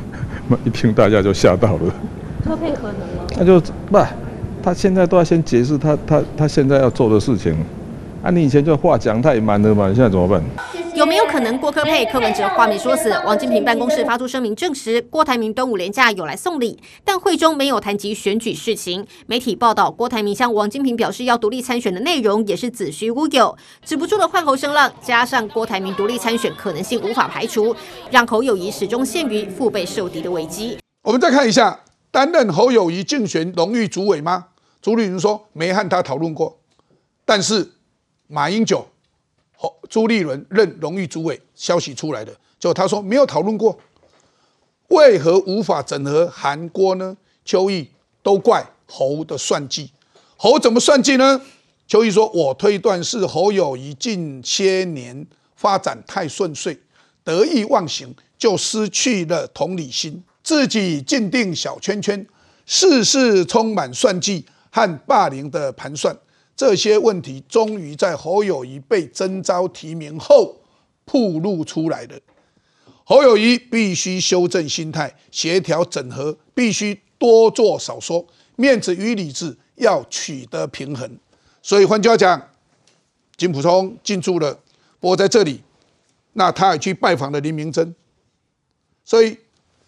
[0.66, 1.94] 一听大家就吓到了。
[2.44, 3.26] 可配合能吗？
[3.36, 3.98] 那就不，
[4.62, 7.56] 他现在都要先解释他他他现在要做的事情。
[8.20, 10.42] 啊，你以前就话讲太满了嘛，你现在怎么办？
[10.96, 13.08] 有没有可能郭科佩柯文哲话没说死？
[13.24, 19.06] 王金平办公室发出声明证实，郭台铭端午连假有来送礼，但会中没有谈及选举事情。
[19.28, 23.56] 媒体报道，郭台铭向王金平表示要独立参选的内容也是子虚乌有。
[23.84, 27.72] 止不住的换候声浪，加上郭台铭独立参选可能性无法排除，
[28.10, 30.76] 让侯友谊始终陷于腹背受敌的危机。
[31.04, 31.78] 我们再看一下。
[32.10, 34.48] 担任侯友谊竞选荣誉主委吗？
[34.80, 36.58] 朱立伦说没和他讨论过，
[37.24, 37.72] 但是
[38.26, 38.86] 马英九、
[39.56, 43.78] 侯朱立伦任荣誉主委，消息出来的，就他说没有讨论过，
[44.88, 47.16] 为何无法整合韩国呢？
[47.44, 47.88] 邱毅
[48.22, 49.90] 都怪侯的算计，
[50.36, 51.40] 侯怎么算计呢？
[51.86, 56.78] 邱毅说，我推断是侯友谊近些年发展太顺遂，
[57.24, 60.22] 得意忘形，就失去了同理心。
[60.48, 62.26] 自己禁定小圈圈，
[62.64, 66.16] 事事充满算计和霸凌的盘算，
[66.56, 70.62] 这些问题终于在侯友谊被征召提名后
[71.04, 72.18] 暴露出来了。
[73.04, 81.18] 侯友谊必须修正心态，协调整合，必须多做少说，面子与理智要取得平衡。
[81.60, 82.48] 所以换句话讲，
[83.36, 84.58] 金普聪进驻了，
[84.98, 85.60] 不过在这里，
[86.32, 87.94] 那他也去拜访了林明珍，
[89.04, 89.36] 所以。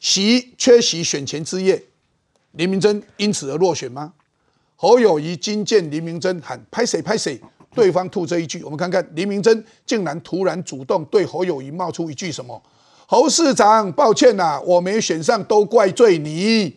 [0.01, 1.81] 席缺席选前之夜，
[2.53, 4.15] 林明珍因此而落选吗？
[4.75, 7.39] 侯友谊今见林明珍喊拍谁拍谁，
[7.75, 12.61] 对方吐这一句，我们看看林明珍竟然突然主动对侯友谊冒出一句什么？
[13.07, 16.75] 侯市长，抱歉呐，我没选上，都怪罪你。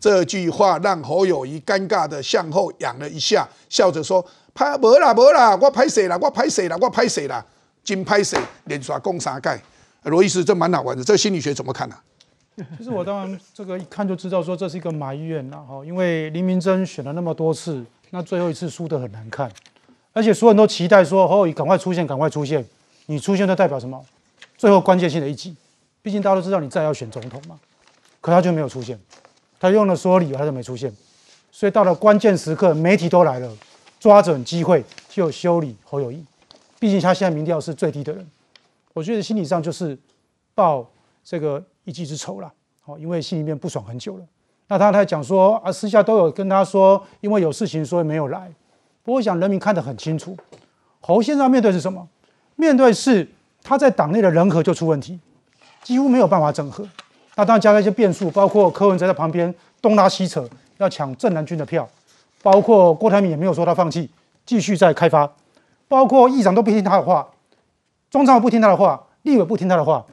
[0.00, 6.18] 这句话让侯友谊尴尬的向后仰了一下，笑着说：拍没啦没啦，我拍谁啦？
[6.20, 6.76] 我拍谁啦？
[6.80, 7.44] 我拍谁啦？
[7.84, 8.38] 金拍谁？
[8.64, 9.62] 连耍攻杀盖。
[10.04, 11.96] 罗伊斯，这蛮好玩的，这心理学怎么看呢？
[12.76, 19.50] 其实我当然这个一看就知道说这是一个埋怨呐，哈，因为林明珍选了那么多次，那最后一次输得很难看，
[20.12, 22.62] 而且所有人都期待说侯友谊赶快出现，赶快出现，
[23.06, 24.04] 你出现就代表什么？
[24.58, 25.56] 最后关键性的一击，
[26.02, 27.58] 毕竟大家都知道你再要选总统嘛，
[28.20, 29.00] 可他就没有出现，
[29.58, 30.94] 他用了所有理由他就没出现，
[31.50, 33.50] 所以到了关键时刻，媒体都来了，
[33.98, 36.22] 抓准机会就修理侯友谊，
[36.78, 38.30] 毕竟他现在民调是最低的人，
[38.92, 39.98] 我觉得心理上就是
[40.54, 40.86] 报
[41.24, 41.64] 这个。
[41.84, 44.24] 一技之仇了，好，因为心里面不爽很久了。
[44.68, 48.50] 那他他讲说啊，私下都有跟他说，因为有事情所以没有来。
[49.02, 50.36] 不过我想人民看得很清楚，
[51.00, 52.08] 侯先生面对是什么？
[52.54, 53.28] 面对是
[53.62, 55.18] 他在党内的人和就出问题，
[55.82, 56.86] 几乎没有办法整合。
[57.34, 61.88] 那当然加了一些变数，包括柯文哲在旁边东拉西扯，要抢郑南军的票，
[62.42, 64.08] 包括郭台铭也没有说他放弃，
[64.46, 65.28] 继续在开发，
[65.88, 67.28] 包括议长都不听他的话，
[68.10, 70.04] 中常不听他的话，立委不听他的话，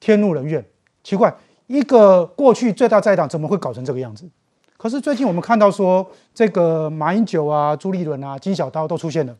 [0.00, 0.64] 天怒人怨。
[1.04, 1.32] 奇怪，
[1.68, 4.28] 一个过去最大在党怎么会搞成这个样子？
[4.76, 9.36] 可是最近我们看到说，这个马英九啊、朱立伦啊、金小刀都出现了，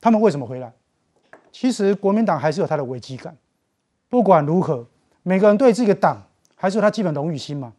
[0.00, 0.72] 他们为什么回来？
[1.52, 3.36] 其实国民党还是有他的危机感。
[4.08, 4.86] 不管如何，
[5.22, 6.22] 每个人对这个党
[6.54, 7.72] 还是有他基本荣誉心嘛。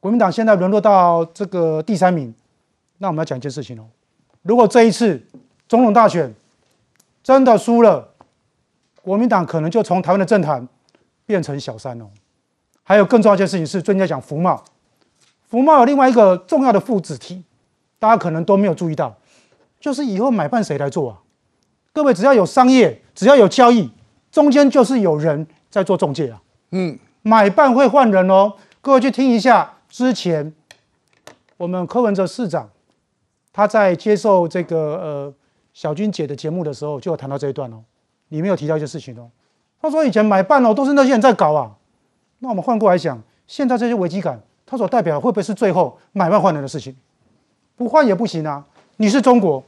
[0.00, 2.34] 国民党现在沦落到这个第三名，
[2.98, 3.84] 那我们要讲一件事情哦。
[4.42, 5.22] 如果这一次
[5.68, 6.34] 总统大选
[7.22, 8.08] 真的输了，
[9.02, 10.66] 国民党可能就从台湾的政坛
[11.26, 12.06] 变成小三哦。
[12.90, 14.64] 还有更重要一件事情是，最近在讲福茂，
[15.48, 17.44] 福茂有另外一个重要的副子体，
[18.00, 19.16] 大家可能都没有注意到，
[19.78, 21.18] 就是以后买办谁来做啊？
[21.92, 23.92] 各位只要有商业，只要有交易，
[24.32, 26.42] 中间就是有人在做中介啊。
[26.72, 28.54] 嗯，买办会换人哦。
[28.80, 30.52] 各位去听一下之前
[31.58, 32.70] 我们柯文哲市长
[33.52, 35.34] 他在接受这个呃
[35.72, 37.84] 小军姐的节目的时候，就有谈到这一段哦，
[38.30, 39.30] 里面有提到一些事情哦。
[39.80, 41.76] 他说以前买办哦都是那些人在搞啊，
[42.40, 46.94] 那我们换过来想，现在这些危机感，它所代表的会不会是最后买办换人的事情？
[47.76, 48.64] 不换也不行啊！
[48.96, 49.62] 你是中国，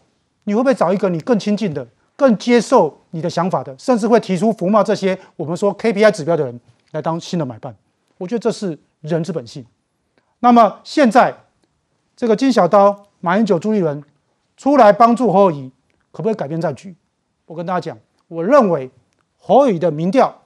[0.44, 6.60] 你会不会找一个你更亲近的、更接受你的想法的，甚至会提出服贸这些我们说 KPI 指标的人
[6.90, 7.74] 来当新的买办？
[8.18, 9.64] 我觉得这是人之本性。
[10.40, 11.34] 那么现在
[12.14, 14.02] 这个金小刀、马英九、朱立伦
[14.56, 15.70] 出来帮助侯友谊，
[16.10, 16.94] 可不可以改变战局？
[17.46, 17.98] 我跟大家讲，
[18.28, 18.90] 我认为
[19.38, 20.42] 侯友谊的民调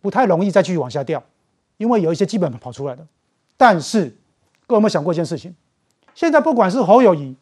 [0.00, 1.22] 不太容易再继续往下掉，
[1.80, 3.02] 因为有一些基本跑出来的。
[3.56, 4.04] 但是
[4.66, 5.54] 各位有没有想过一件事情？
[6.14, 7.34] 现在不管是侯友谊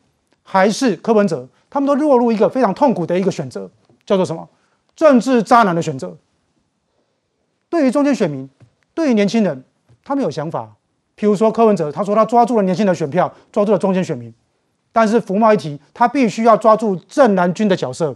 [0.45, 3.69] 还是柯文哲，他们都落入一个非常痛苦的一个选择，
[4.07, 4.49] 叫做什么？
[4.95, 6.17] 政治渣男的选择。
[7.69, 8.49] 对于中间选民，
[8.95, 9.65] 对于年轻人，
[10.05, 10.77] 他们有想法。
[11.17, 14.33] 譬如说柯文哲，他说他抓住了年轻的选票，抓住了中间选民。
[14.93, 18.15] 但是福茂一提，他必须要抓住郑南军的角色，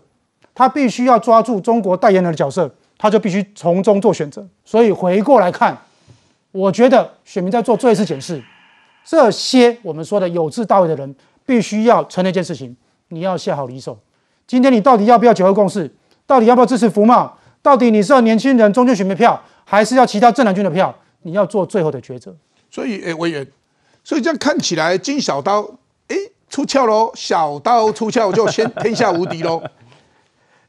[0.54, 4.46] 他必须要抓住中国代言人的角色，他就必须从中做选择。
[4.64, 5.76] 所以回过来看，
[6.52, 8.42] 我觉得选民在做最一次检视。
[9.04, 12.76] 这些我们说的有志大为的人，必须要承认一件事情：
[13.08, 13.98] 你要下好离手。
[14.46, 15.90] 今天你到底要不要九二共识？
[16.26, 17.36] 到底要不要支持福茂？
[17.62, 20.94] 到底你是要年轻人中间选民票，还是要其他正南军的票？
[21.22, 22.34] 你要做最后的抉择。
[22.70, 23.46] 所以，诶，委员，
[24.04, 25.62] 所以这样看起来，金小刀，
[26.08, 26.16] 诶，
[26.48, 27.12] 出鞘喽！
[27.14, 29.62] 小刀出鞘就先天下无敌喽。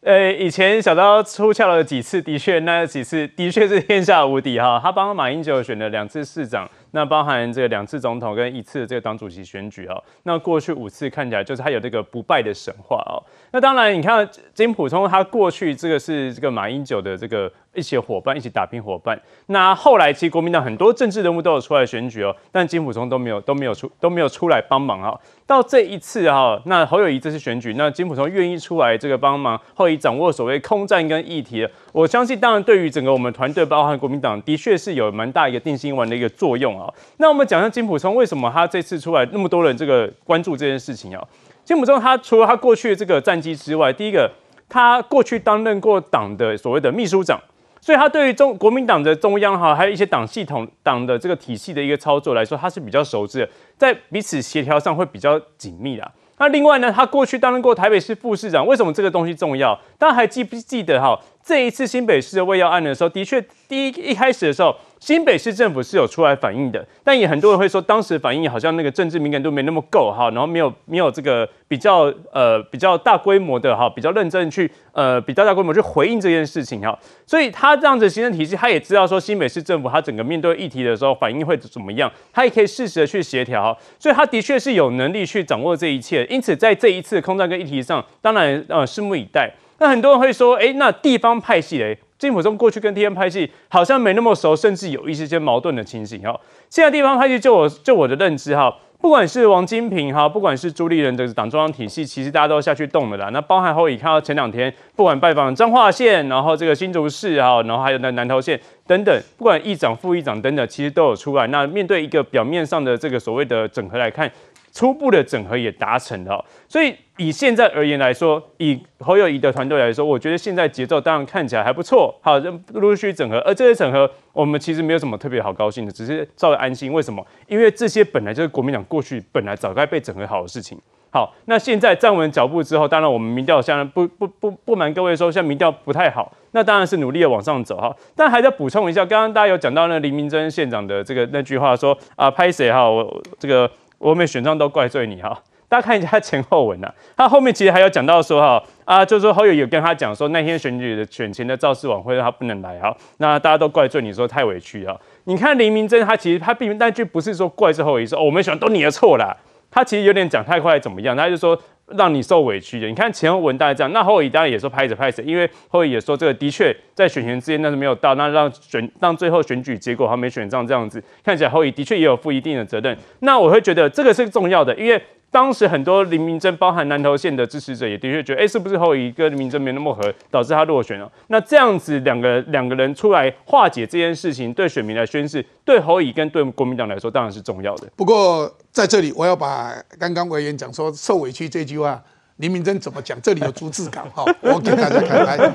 [0.05, 4.77] 呃，以前小刀出鞘了几次，的确那几次的确是天下无敌哈。
[4.83, 6.69] 他帮马英九选了两次市长。
[6.95, 13.17] 那包含这两次总统跟一次这个党主席选举哈，那过去五次看起来就是他有这个不败的神话哦。
[13.53, 19.19] 那当然，你看金普聪他过去这个是这个马英九的这个一起伙伴，一起打拼伙伴。
[19.45, 25.19] 那后来其实国民党很多政治人物都有出来选举哦，但金普聪都没有都没有出都没有出来帮忙哦。
[25.45, 36.91] 到这一次哈，那侯友谊这次选举，那金普聪愿意出来这个帮忙，后以掌握所谓空战跟议题，我相信当然对于整个我们团队，包含国民党，的确是有蛮大一个定心丸的一个作用啊。
[37.17, 41.23] 那我们讲一下金普聪为什么他这次出来那么多人这个关注这件事情啊？
[41.63, 44.29] 金普聪他除了他过去的这个战绩之外，第一个
[44.67, 47.39] 他过去担任过党的所谓的秘书长，
[47.79, 53.49] 所以他对于中国民党的中央哈，还有一些党系统党的这个体系的一个操作来说，他是比较熟知的。
[53.77, 56.11] 在彼此协调上会比较紧密的。
[56.39, 59.79] 那另外呢，他过去担任过台北市副市长，为什么这个东西重要？
[59.97, 61.17] 大家还记不记得哈？
[61.43, 64.75] 这一次新北市的卫药案的时候，的确第一一开始的时候。
[65.03, 76.97] 新北市政府是有出来反映的，但也很多人会说，当时反应好像那个政治敏感度没那么够哈，然后没有没有这个比较呃比较大规模的哈，比较认真去呃比较大规模去回应这件事情哈，
[77.27, 89.51] 所以他这样子行政体系，他也知道说新北市政府他整个面对议题的时候反应会怎么样，他也可以适时的去协调，所以他的确是有能力去掌握这一切，因此在这一次空战跟议题上，当然呃拭目以待。
[89.79, 91.97] 那很多人会说，哎，那地方派系嘞？
[92.23, 96.39] 金普中过去跟 T N 拍戏好像没那么熟，甚至有一些些矛盾的情形哈。
[96.69, 103.29] 现在地方拍戏，就我就我的认知哈，不管是王金平哈，不管是朱立伦的党中央体系，其实大家都下去动了啦。
[103.33, 108.57] 那包含后，你看到前两天，不管拜访彰化县，然后这个新竹市哈，然后还有那南投县
[108.87, 111.45] 等等，不管议长、副议长等等，其实都有出来。
[111.47, 114.31] 那面对一个表面上的这个所谓的整合来看。
[114.73, 126.91] 初步的整合也达成了，所以以现在而言来说，以侯友谊的团队来说，我觉得现在节奏当然看起来还不错，好，陆陆续续整合，而这些整合我们其实没有什么特别好高兴的，只是稍微安心。
[126.91, 127.23] 为什么？
[127.47, 130.75] 因为这些本来就是国民党过去本来早该被整合好的事情。
[131.11, 137.95] 好，那现在站稳脚步之后，当然我们民调现在不不不不瞒各位说，现在民调不太好，那当然是努力的往上走哈。
[138.15, 143.69] 但还在补充一下，刚刚大家有讲到那林明珍县长的这个那句话说啊，拍谁哈，我这个。
[144.03, 146.93] 我们选上都怪罪你哈，大家看一下他前后文呐。
[147.15, 154.95] 他后面其实还有讲到说哈啊，就是说侯友有跟他讲说那天选举的选前的造势晚会他不能来哈，那大家都怪罪你说太委屈啊。
[155.23, 159.35] 你看林明真他其实他并那句不是说怪罪侯友说我们选都你的错啦，
[159.71, 161.57] 他其实有点讲太快怎么样，他就说。
[161.87, 172.97] 让你受委屈的，你看前文大概这样，那后尾当然也说拍着拍着，因为后尾也说这个的确在选前之间，那是没有到，那让选让最后选举结果还没选上这样子，看起来后尾的确也有负一定的责任。
[173.19, 175.01] 那我会觉得这个是重要的，因为。
[175.33, 181.11] 当时很多林明珍，包含南投县的支持者，也的确觉得，哎，是不是后一个林明珍没那么合，导致他落选了？
[181.29, 187.89] 那这样子两个两个人出来化解这件事情，对选民来宣誓，对侯乙跟对国民党来说，当然是重要的。
[187.95, 191.99] 不过在这里，我要把刚刚委员讲说受委屈这句话，
[192.35, 193.19] 林明珍怎么讲？
[193.19, 195.51] 这里有逐字稿，哈，我给大家看来。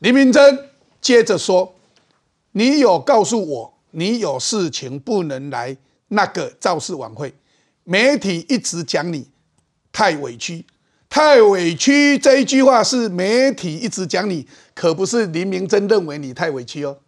[0.00, 0.58] 林明珍
[1.00, 1.72] 接着说
[2.50, 5.76] ：“你有告诉我，你有事情不能来
[6.08, 7.32] 那个造势晚会。”
[7.90, 9.26] 媒体一直讲你，
[9.90, 10.64] 太委屈，
[11.08, 16.98] 太委屈这一句话是媒体一直讲你，可不是林明珍认为你太委屈哦。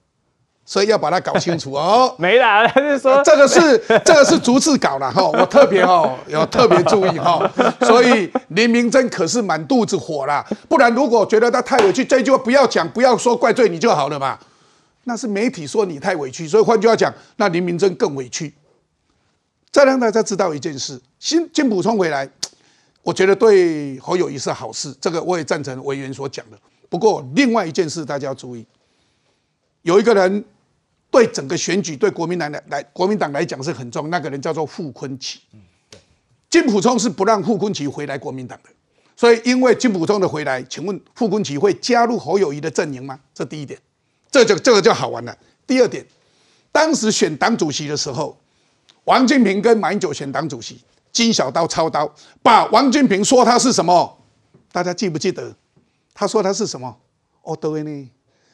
[0.65, 2.13] 所以要把它搞清楚哦。
[2.19, 7.49] 没啦，他是说这个是这个是逐字稿了哈，我特别哦有特别注意哈。
[7.83, 14.37] 所以林明珍可是满肚子火啦，不然如果觉得他太委屈，这句话不要讲，不要说怪罪你就好了嘛。
[15.05, 18.53] 那是媒体说你太委屈，所以换句话讲，那林明珍更委屈。
[19.73, 22.31] 再让大家知道一件事，新金补充回来，
[23.03, 26.59] 我觉得对侯友谊是好事，这个我也赞成委员所讲的。
[26.89, 28.65] 不过另外一件事大家要注意，
[29.83, 30.45] 有一个人。
[31.13, 34.09] 对整个选举，对国民党来来，国民党来讲是很重。
[34.09, 35.37] 那个人叫做傅昆萁，
[36.49, 38.71] 金普聪是不让傅昆萁回来国民党的，
[39.15, 43.21] 所以因为金普聪的回来，请问傅昆萁会加入侯友谊的阵营吗？
[43.35, 43.79] 这第一点，
[44.31, 45.37] 这就这个就好玩了。
[45.67, 46.03] 第二点，
[46.73, 48.35] 当时选党主席的时候，
[49.05, 50.81] 王金平跟马英九选党主席，
[51.11, 54.19] 金小刀操刀，把王金平说他是什么？
[54.71, 55.55] 大家记不记得？
[56.15, 56.97] 他说他是什么？
[57.43, 58.11] 哦，对呢。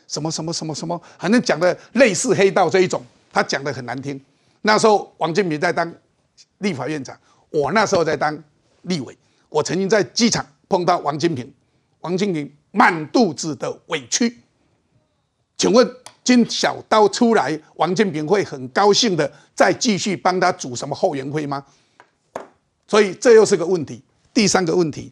[0.07, 4.18] 什么什么什么什么，反正讲的类似黑道这一种，他讲的很难听。
[4.62, 5.94] 那时候王金平在当
[6.59, 7.14] 立法院长，
[7.51, 8.42] 我那时候在当
[8.82, 9.14] 立委，
[9.51, 11.53] 我曾经在机场碰到王金平，
[12.01, 14.38] 王金平满肚子的委屈。
[15.59, 15.86] 请问
[16.29, 21.64] 金小刀出来，王建平会很高兴的再继续帮他组什么后援会吗？
[22.87, 24.03] 所以这又是个问题。
[24.35, 25.11] 第三个问题。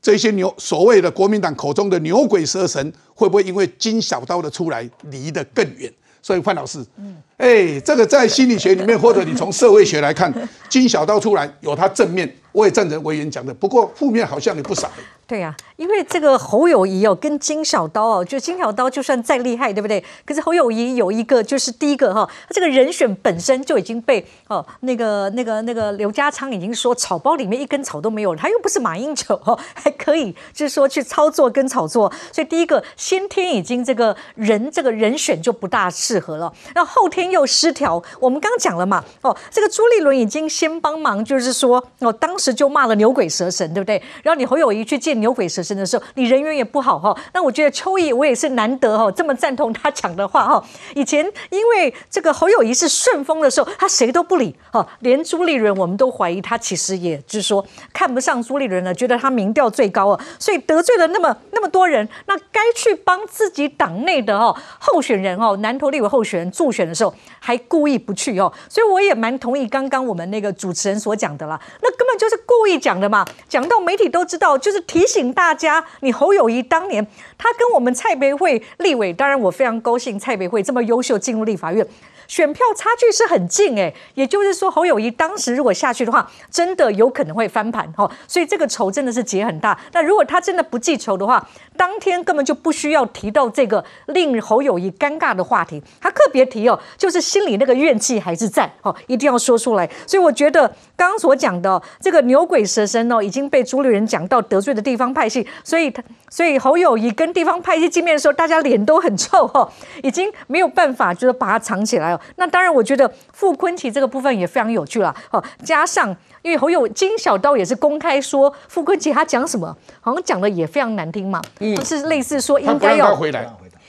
[0.00, 5.92] 这些牛所谓的国民党口中的牛鬼蛇神，会不会因为金小刀的出来离得更远？
[6.22, 10.32] 所以范老师，嗯，哎，这个在心理学里面，或者你从社会学来看，
[10.70, 14.90] 金小刀出来有它正面，我也赞成委员讲的，不过负面好像也不少。
[15.28, 20.02] 对呀，因为这个侯友谊哦，跟金小刀哦，就金小刀就算再厉害，对不对？
[20.24, 38.02] 可是侯友谊有一个，就是第一个哈，他这个人选本身就已经被哦，那个那个那个刘家昌已经说草包里面一根草都没有，他又不是马英九哦，还可以就是说去操作跟炒作，所以第一个先天已经这个人这个人选就不大适合了，那后天又失调。
[38.18, 44.02] 我们刚刚讲了嘛，哦，这个朱立伦已经先帮忙，就是说哦，当时就骂了牛鬼蛇神，对不对？
[44.22, 45.17] 然后你侯友谊去见。
[45.18, 47.16] 牛鬼蛇神的时候，你人缘也不好哈。
[47.32, 50.64] 那我觉得邱毅我也是难得哈，这么赞同他讲的话哈。
[50.94, 68.52] 以前因为这个侯友谊是顺风的时候，他谁都不理哈，连朱立伦我们都怀疑他其实也就是说看不上朱立伦了，觉得他民调最高啊，所以得罪了那么那么多人，那该去帮自己党内的哈候选人哦，南投立委候选人助选的时候，还故意不去哦。
[68.68, 75.07] 所以我也蛮同意刚刚我们那个主持人所讲的啦，那根本就是故意讲的嘛，讲到媒体都知道，就是提。
[75.08, 77.04] 醒大家，你侯友谊当年
[77.36, 81.84] 他跟我们蔡培慧立委，当然我非常高兴，蔡培慧这么优秀进入立法院。
[82.28, 89.76] 选票差距是很近哎，也就是说侯友谊当时如果下去的话，真的有可能会翻盘哈，所以这个仇真的是结很大。
[89.92, 91.44] 那如果他真的不记仇的话，
[91.76, 99.88] 当天根本就不需要提到这个令侯友谊尴尬的话题，他特别提哦，就是心里那个怨气还是在哦，一定要说出来。
[100.06, 109.66] 所以我觉得刚刚所讲的这个牛鬼蛇神哦，已经被朱立人讲到得罪的地方派系，所以他所以侯友谊跟地方派系见面的时候，大家脸都很臭哈，
[110.02, 112.17] 已经没有办法就是把它藏起来哦。
[112.36, 115.14] 那当然，我觉得傅昆奇这个部分也非常有趣了。
[115.30, 121.40] 哦，加上因为侯友金小刀也是公开说傅昆奇他讲什么，好像讲的也非常难听嘛，
[121.84, 123.48] 是类似说应该要回来。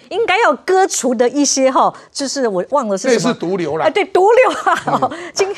[0.10, 3.86] 应该要割除的一些哈，就是我忘了是什么，是毒瘤了。
[3.86, 5.53] 哎，对，毒瘤啊，金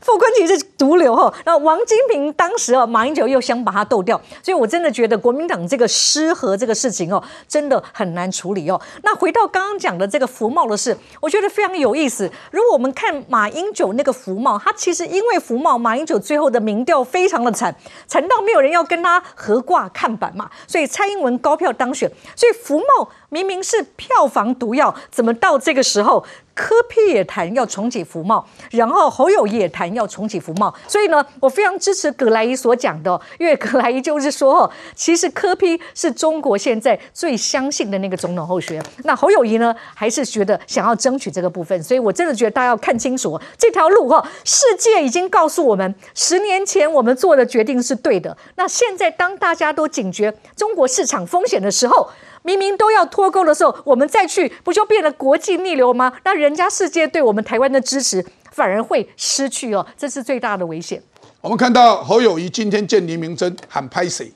[0.00, 1.32] 傅昆萁是毒瘤哈。
[1.44, 8.80] 那王金平当时啊，马英九又想把他斗掉，所以我真的觉得国民党这个失和这个事情哦，真的很难处理哦。
[9.02, 12.30] 那回到刚刚讲的这个福茂的事，我觉得非常有意思。
[12.50, 17.74] 如果我们看马英九那个福茂，他其实因为福茂，马英九最后的民调非常的惨，
[18.06, 23.10] 惨到没有人要跟他合挂看板嘛，所以蔡英文高票当选，所以福茂。
[23.32, 26.24] 明明是票房毒药，怎么到这个时候？
[26.52, 52.10] 柯批也谈要重启福茂，然后侯友也谈要重启福茂，所以呢，我非常支持葛莱伊所讲的，因为葛莱伊就是说，其实柯批是中国现在最相信的那个总统候选人，那侯友谊呢，还是觉得想要争取这个部分，所以我真的觉得大家要看清楚这条路哈，世界已经告诉我们，十年前我们做的决定是对的，那现在当大家都警觉中国市场风险的时候。
[52.42, 56.12] 明明都要脱钩的时候，我们再去，不就变得国际逆流吗？
[56.24, 61.02] 那人家世界对我们台湾的支持反而会失去哦，这是最大的危险。
[61.40, 64.32] 我们看到侯友谊今天见黎明真喊拍谁？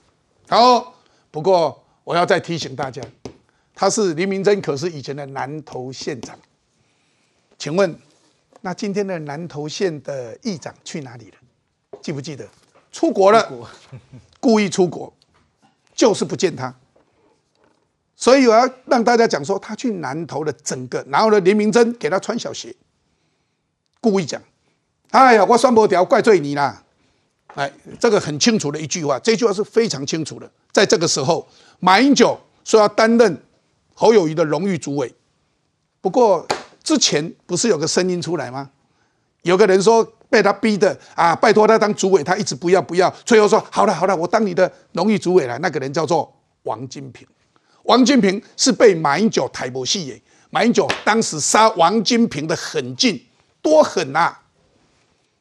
[0.48, 0.94] 好，
[1.30, 3.02] 不过我要再提醒大家，
[3.74, 6.38] 他是黎明真，可是以前的南投县长。
[7.58, 7.98] 请问，
[8.60, 11.98] 那今天的南投县的议长去哪里了？
[12.02, 12.46] 记不记得？
[12.92, 13.50] 出国了，
[14.38, 15.12] 故意出国，
[15.94, 16.74] 就是不见他。
[18.16, 22.74] 所以我要让大家讲说，他去南投的整个，然后呢，林明珍给他穿小鞋，
[24.00, 24.40] 故意讲，
[25.10, 26.82] 哎呀，我双伯条怪罪你啦，
[27.54, 30.50] 哎，这个很清楚的一句话，这句话是非常清楚的。
[30.72, 31.46] 在这个时候，
[31.80, 33.42] 马英九说要担任
[33.94, 35.12] 侯友谊的荣誉主委，
[36.00, 36.46] 不过
[36.82, 38.70] 之前不是有个声音出来吗？
[39.42, 45.58] 有个人说被他逼的啊，拜托他当主委，他一直不要不要，最后说好了好了，我当你的荣誉主委了。
[45.58, 47.26] 那个人叫做王金平。
[47.84, 50.20] 王金平是被马英九抬不戏耶，
[50.50, 53.22] 马英九当时杀王金平的狠劲
[53.60, 54.40] 多狠啊！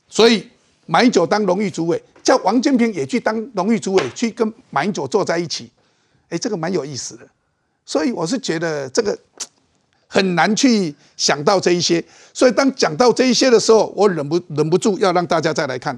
[0.07, 0.47] 所以
[0.85, 5.69] 马英九当荣誉主委，叫王金平也去当荣誉主委，去跟马英九坐在一起，
[6.29, 7.25] 哎，这个蛮有意思的。
[7.85, 9.17] 所以我是觉得这个
[10.07, 12.03] 很难去想到这一些。
[12.33, 15.97] 所以当讲到这一些的时候，我忍不忍不住要让大家再来看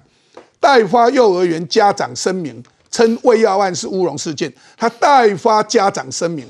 [0.60, 2.64] 代发幼儿园家长声明。
[2.96, 6.48] 称胃药案是乌龙事件，他代发家长声明，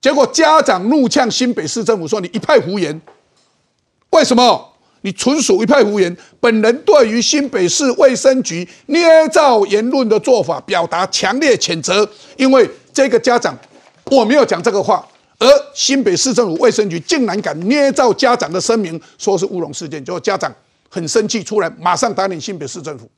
[0.00, 3.00] 结果家长怒呛新北市政府说：“你一派胡言，
[4.10, 4.72] 为什么？
[5.02, 13.56] 你纯属一派胡言。”本人对于新北市卫生局捏造言论的做法表达强烈谴责，因为这个家长
[14.06, 15.06] 我没有讲这个话，
[15.38, 20.52] 而新北市政府卫生局竟然敢捏造家长的声明，说是乌龙事件，结果家长
[20.88, 23.08] 很生气，出来马上打脸新北市政府。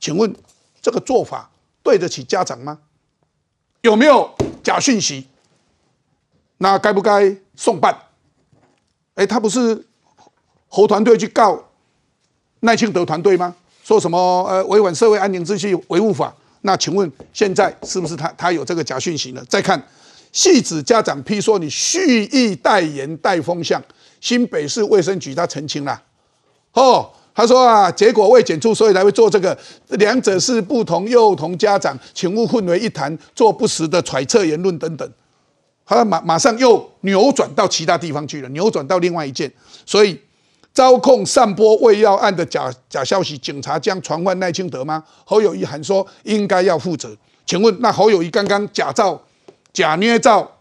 [0.00, 0.34] 请问？
[0.82, 1.50] 这个做法
[1.82, 2.78] 对得起家长吗？
[3.82, 5.28] 有没有假讯息？
[6.56, 7.94] 那该不该送办？
[9.16, 9.86] 哎，他不是
[10.68, 11.62] 侯团队去告
[12.60, 13.54] 赖清德团队吗？
[13.84, 16.34] 说什么呃违反社会安宁秩序维护法？
[16.62, 19.44] 那请问现在是不是他他有这个假讯息呢？
[19.50, 19.86] 再看
[20.32, 23.82] 戏子家长批说你蓄意代言带风向，
[24.18, 26.02] 新北市卫生局他澄清了，
[26.72, 27.12] 哦。
[27.34, 29.56] 他说啊，结果未检出，所以才会做这个。
[29.90, 35.10] 两者是不同幼童家长，请勿混为一谈，做不实的揣测言论等等。
[35.86, 39.50] 他马马上又扭转到其他地方去了，扭转到另外一件。
[39.86, 40.20] 所以，
[40.72, 45.02] 招控散播胃药案的假假消息，警察将传唤赖清德吗？
[45.24, 47.16] 侯友谊喊说应该要负责。
[47.46, 49.20] 请问，那侯友谊刚刚假造、
[49.72, 50.58] 假捏造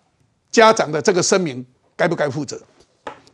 [0.49, 1.63] 家长的这个声明，
[1.95, 2.59] 该不该负责？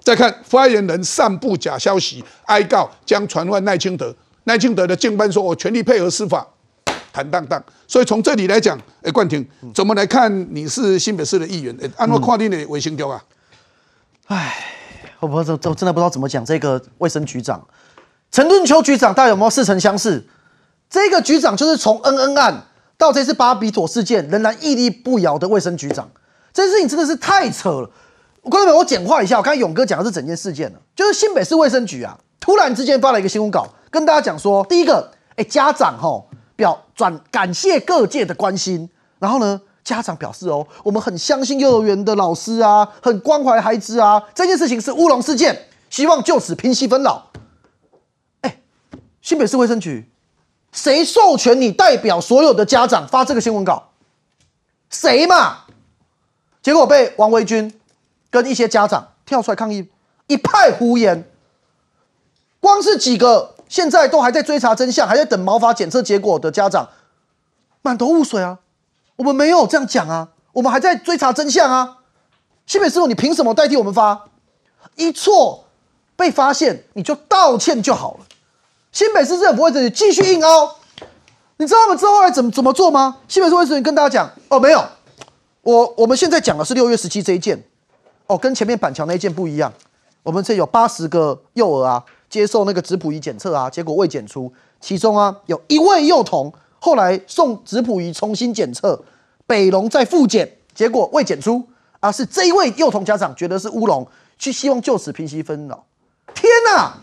[0.05, 4.15] 再看发言人散布假消息，哀告将传唤赖清德。
[4.43, 6.47] 赖清德的竞办说：“我全力配合司法，
[7.11, 9.43] 坦荡荡。”所以从这里来讲，哎，冠廷
[9.73, 10.47] 怎么来看？
[10.53, 13.23] 你是新北市的议员，哎，按照跨定的卫生局啊？
[14.27, 14.55] 哎，
[15.19, 16.45] 我不这这真的不知道怎么讲。
[16.45, 17.67] 这个卫生局长
[18.31, 20.23] 陈敦秋局长，大家有没有似曾相识？
[20.87, 26.07] 这个局长就是从恩恩案到这次巴比妥事件仍然屹立不摇的卫生局长。
[26.53, 27.89] 这件事情真的是太扯了。
[28.49, 36.23] 观众朋友，我简化一下，我刚才勇哥讲的是整件事件了，就是新北市卫生局啊，突然之间发了一个新闻稿，跟大家讲说，第一个，哎，家长哈
[36.55, 38.87] 表转感谢各界的关心，
[39.17, 47.31] 然后呢，家长表示哦，我们很相信幼儿园的老师啊，很关怀孩子啊，这件事情是乌龙事件，希望就此平息纷扰。
[48.41, 48.59] 哎，
[49.23, 50.07] 新北市卫生局，
[50.71, 53.89] 谁授权你代表所有的家长发这个新闻稿？
[54.91, 55.61] 谁嘛？
[56.61, 57.73] 结果被王维军。
[58.35, 59.89] 跟一些家长跳出来抗议，
[60.27, 61.29] 一派胡言。
[62.59, 66.89] 光是几个现在都还在追查真相，还在等毛发检测结果的家长，
[67.81, 68.59] 满头雾水啊！
[69.15, 71.99] 我们没有这样讲啊，我们还在追查真相啊！
[72.65, 74.25] 新北师傅，你凭什么代替我们发？
[74.95, 75.67] 一错
[76.17, 78.25] 被发现你就道歉就好了。
[78.91, 80.75] 新北市政府会这里继续硬凹，
[81.57, 83.19] 你知道我们之后来怎么怎么做吗？
[83.29, 84.83] 新北市卫生局跟大家讲哦，没有，
[85.61, 87.63] 我我们现在讲的是六月十七这一件。
[88.27, 89.71] 哦，跟前面板桥那一件不一样。
[90.23, 94.51] 我们这有八十个幼儿啊，接受那个质谱仪检测啊，结果未检出。
[94.81, 99.03] 其中啊，有一位幼童后来送质谱仪重新检测，
[99.45, 101.67] 北龙再复检，结果未检出。
[101.99, 104.07] 啊，是这一位幼童家长觉得是乌龙，
[104.37, 105.85] 去希望就此平息纷扰。
[106.33, 106.97] 天哪！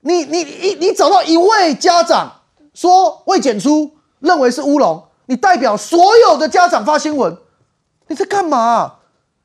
[0.00, 2.42] 你你你你找到一位家长
[2.74, 7.36] 说未检出，认为是乌龙，你代表所有的家长发新闻，
[8.06, 8.96] 你在干嘛？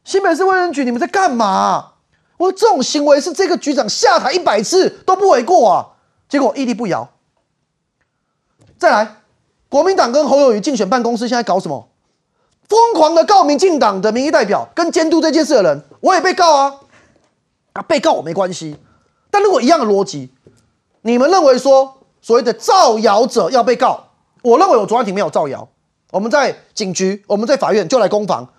[0.03, 1.93] 新北市卫生局，你们在干嘛？
[2.37, 5.87] 我这种行为是这个局长下台一百次都不为过啊！
[6.27, 7.07] 结果屹立不摇。
[8.79, 9.17] 再来，
[9.69, 11.89] 国民党跟侯友谊竞选办公室现在搞什么？
[12.67, 16.79] 疯狂的告民进党的民意代表跟监督这件事的人，我也被告啊！
[17.73, 18.77] 啊，被告我没关系。
[19.29, 20.31] 但如果一样的逻辑，
[21.01, 24.07] 你们认为说所谓的造谣者要被告，
[24.41, 25.69] 我认为我卓安庭没有造谣。
[26.11, 28.49] 我们在警局，我们在法院就来攻防。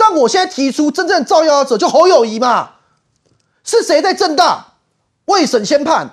[0.00, 2.70] 但我现在提出真正造谣者就侯友谊嘛？
[3.62, 4.68] 是谁在正大
[5.26, 6.08] 未审先判？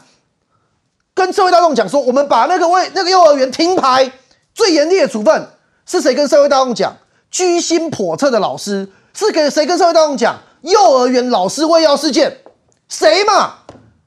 [1.14, 4.12] 跟社会大众讲说，我们把那个为那个幼儿园停牌，
[4.54, 5.48] 最严厉的处分
[5.86, 6.98] 是谁跟社会大众讲？
[7.32, 10.36] 居心叵测的老师是给谁跟社会大众讲？
[10.62, 12.42] 幼儿园老师喂药事件，
[12.90, 13.60] 谁嘛？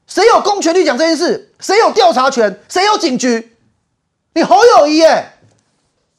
[0.05, 1.51] 谁有公权力讲这件事？
[1.59, 2.61] 谁有调查权？
[2.69, 3.57] 谁有警局？
[4.35, 5.39] 你侯友谊哎，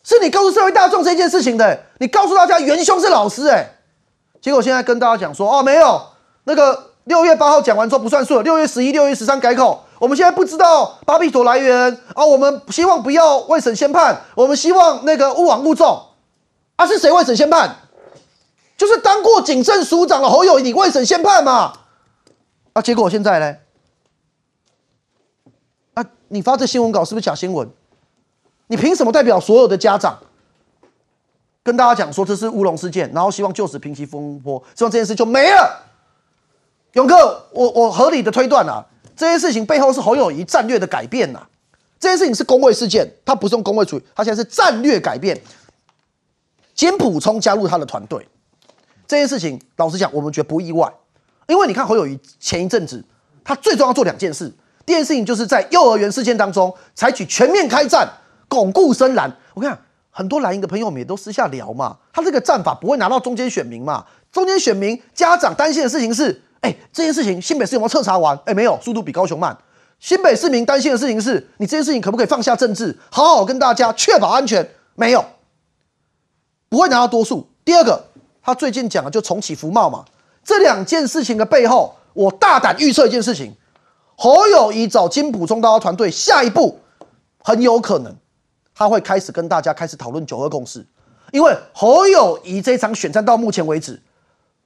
[0.02, 3.78] 是你告诉社会大众这件事情的，你告诉大家元凶是老师哎，
[4.40, 6.00] 结果现在跟大家讲说哦没有，
[6.44, 16.00] 那个六月八号讲完之后不算数了，六月十一、六月十三改口，我们现在不知道巴比妥来源啊，我们希望不要未审先判，我们希望那个勿往勿重
[16.76, 17.70] 啊，是谁未审先判？
[18.76, 21.72] 就是当过警政署长的侯友谊，你未审先判嘛？
[22.72, 23.56] 啊，结果现在呢？
[25.94, 27.70] 啊，你发这新闻稿是不是假新闻？
[28.72, 30.18] 你凭什么代表所有的家长
[31.62, 35.84] 跟大家讲说这是乌龙事件，然后希望就此平息风波，希望这件事就没了？
[36.94, 38.82] 勇哥，我我合理的推断啊，
[39.14, 41.46] 这件事情背后是侯友谊战略的改变呐。
[42.00, 45.38] 这件事情是公卫事件，他不是用公卫处理，他现在是战略改变。
[46.74, 48.26] 兼补充加入他的团队。
[49.06, 50.90] 这件事情，老实讲，我们觉得不意外，
[51.46, 53.04] 因为你看侯友谊前一阵子，
[53.44, 54.50] 他最重要做两件事。
[54.86, 58.10] 第一件事情就是在幼儿园事件当中，采取全面开战，
[58.52, 59.34] 巩固深蓝。
[59.54, 59.78] 我看
[60.10, 64.04] 很多蓝营的朋友们也都私下聊嘛，他这个战法不会拿到中间选民嘛？
[64.30, 68.38] 中间选民家长担心的事情是，哎，这件事情新北市有没有彻查完？
[68.44, 69.56] 哎，没有，速度比高雄慢。
[69.98, 74.68] 新北市民担心的事情是你这件事情可不可以放下政治，好好跟大家确保安全？
[74.94, 75.24] 没有，
[76.68, 77.48] 不会拿到多数。
[77.64, 78.04] 第二个。
[78.44, 80.04] 他最近讲的就重启福茂嘛，
[80.42, 83.54] 这两件事情的背后，我大胆预测一件事情：
[84.16, 86.80] 侯友谊找金普中到团队，下一步
[87.38, 88.16] 很有可能
[88.74, 90.86] 他会开始跟大家开始讨论九二共识，
[91.32, 94.00] 因为侯友谊这场选战到目前为止，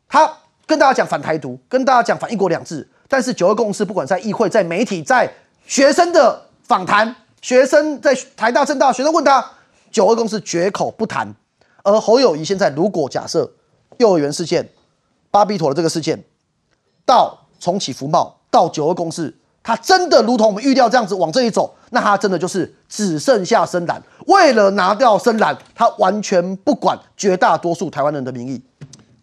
[0.08, 0.32] 他
[0.66, 5.32] 跟大家讲反台独，跟大家讲反一国两制，但是九二共识不管在议会、在媒体、在
[5.66, 9.52] 学生的访谈，学生在台大、政大学生问他，
[9.90, 11.34] 九二共识绝口不谈，
[11.82, 13.52] 而侯友谊现在如果假设。
[13.98, 14.68] 幼儿园事件、
[15.30, 16.22] 巴比妥的这个事件，
[17.06, 24.02] 到重启福茂，到九二共识，他真的如同我们预料这样子往这里走，那他真的就是只剩下深蓝。
[24.26, 28.60] 为了拿掉深蓝，他完全不管绝大多数台湾人的民意。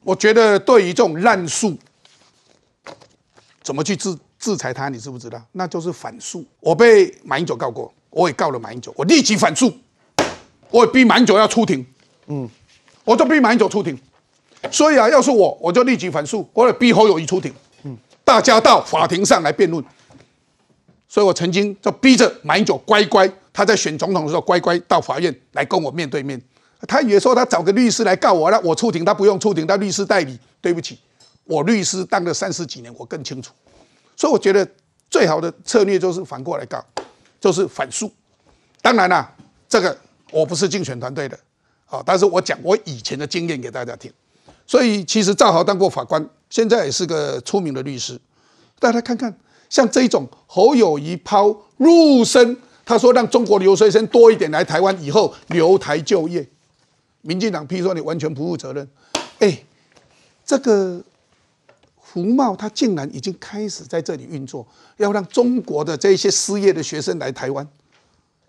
[0.03, 1.77] 我觉得对于这种滥诉，
[3.61, 4.89] 怎么去制制裁他？
[4.89, 5.41] 你知不知道？
[5.53, 6.45] 那就是反诉。
[6.59, 9.71] 我被马英九告过，我也告了马英九，我立即反诉，
[10.69, 11.85] 我也逼马英九要出庭。
[12.27, 12.49] 嗯，
[13.03, 13.97] 我就逼马英九出庭。
[14.71, 17.53] 所以啊，要是我，我就立即反诉，我也逼侯友谊出庭，
[17.83, 19.83] 嗯，大家到法庭上来辩论。
[21.13, 26.41] 所以我曾经就逼着马英九乖乖，他在选总统的时候乖乖到法院来跟我面对面。
[26.87, 30.39] 他也说他找个律师来告我，让我出庭，他不用出庭，他律师代理。
[30.59, 30.97] 对不起，
[31.43, 33.53] 我律师当了三十几年，我更清楚。
[34.15, 34.67] 所以我觉得
[35.07, 36.83] 最好的策略就是反过来告，
[37.39, 38.11] 就是反诉。
[38.81, 39.31] 当然啦，
[39.69, 39.95] 这个
[40.31, 41.37] 我不是竞选团队的，
[41.85, 44.11] 啊，但是我讲我以前的经验给大家听。
[44.65, 48.19] 所以其实赵豪当过法官，现在也是个出名的律师。
[48.79, 49.37] 大家看看，
[49.73, 51.47] 像这种侯友谊抛
[51.77, 52.55] 入生，
[52.85, 56.47] 他说让中国留学生多一点来台湾，以后留台就业。
[57.21, 58.87] 民进党批说你完全不负责任。
[59.39, 59.63] 哎，
[60.45, 61.01] 这个
[61.95, 64.63] 胡茂他竟然已经开始在这里运作，
[64.97, 67.67] 要让中国的这些失业的学生来台湾。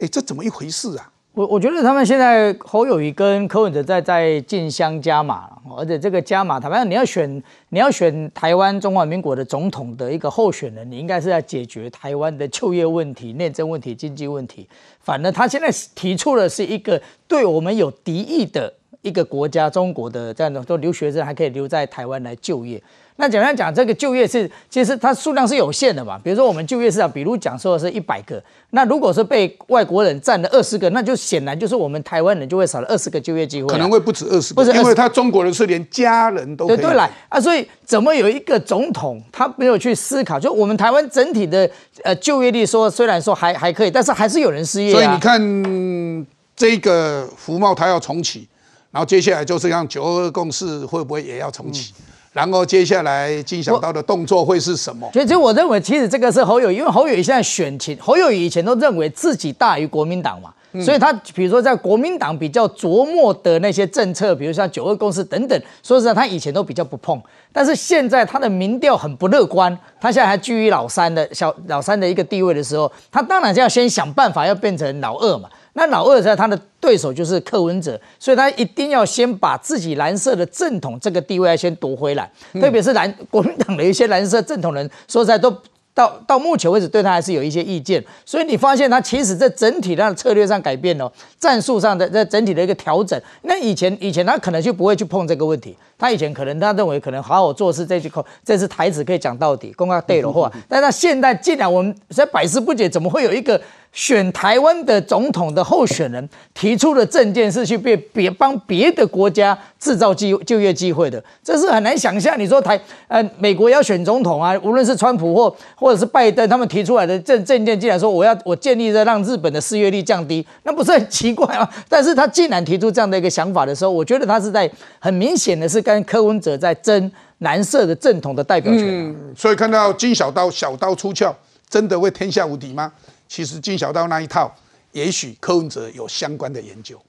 [0.00, 1.10] 哎，这怎么一回事啊？
[1.34, 14.68] 我我觉得他们现在侯友谊跟柯文哲在在竞相加码，而且这个加码，坦白讲，你要选你要选台湾中华民国的总统的一个候选人，你应该是要解决台湾的就业问题、内政问题、经济问题。
[15.00, 18.72] 反而他现在提出的是一个对我们有敌意的
[19.02, 22.80] 一个国家，中国的这样的说留学生还可以留在台湾来就业。
[23.16, 26.18] 那简单讲，这个就业是其实它数量是有限的嘛。
[26.24, 33.68] 比如说我们就业市场，比如讲说的是一百个，那如果是被外国人占了二十个，那就显然就是我们台湾人就会少了二十个就业机会。
[33.68, 40.40] 可能会不止二十个，不是因为他中国人是连家人都对对来啊，所以怎么有一个总统他没有去思考？
[40.40, 41.70] 就我们台湾整体的
[42.02, 44.90] 呃就业率说虽然说还还可以，但是还是有人失业。
[44.90, 48.48] 所以你看这个福茂他要重启，
[48.90, 51.94] 然后接下来就是让九二共识会不会也要重启？
[52.34, 55.08] 然后接下来金小刀的动作会是什么？
[55.12, 67.22] 其实我认为，其实这个是侯友因为侯友谊现在选情，侯友谊以前都认为自己大于国民党嘛，所以他比如说在国民党比较琢磨的那些政策，比如像九二共识等等，说实在，他以前都比较不碰。
[67.52, 75.48] 但是现在他的民调很不乐观，他现在还居于老三的小老三的一个地位的时候，他当然就要先想办法要变成老二嘛。
[75.76, 82.30] 那老二在他的对手就是柯文哲，所以他一定要先把自己蓝色的正统这个地位要先夺回来。
[82.60, 85.52] 特别是蓝 国民党的一些蓝色正统人，说实在都
[85.92, 88.02] 到到目前为止对他还是有一些意见。
[88.24, 93.20] 所以你发现他其实在整体的策略上改变了，战术上的在整体的一个调整。
[93.42, 103.60] 那以前以前他可能就不会去碰这个问题，他以前可能他认为可能好好做事这句口这次台词可以讲到底，公告对的话，但他现在既然我们在百思不解，怎么会有一个？
[103.94, 112.38] 选台湾的总统的候选人提出的政见是去别别帮别的国家制造机就业机会的，这是很难想象。
[112.38, 121.68] 你说台呃美国要选总统啊，无论是川普或或者是拜登，他们提出来的政政见，竟然说我要我建立在让日本的失业率降低，那不是很奇怪吗？
[121.88, 124.68] 但是他既然提出这样的一个想法的时候，我觉得他是在
[124.98, 129.16] 很明显的是跟柯文哲在争蓝色的正统的代表权。
[129.36, 131.32] 所以看到金小刀小刀出鞘，
[131.70, 132.90] 真的会天下无敌吗？
[133.34, 134.54] 其实金小刀那一套，
[134.92, 137.02] 也许柯文哲有相关的研究，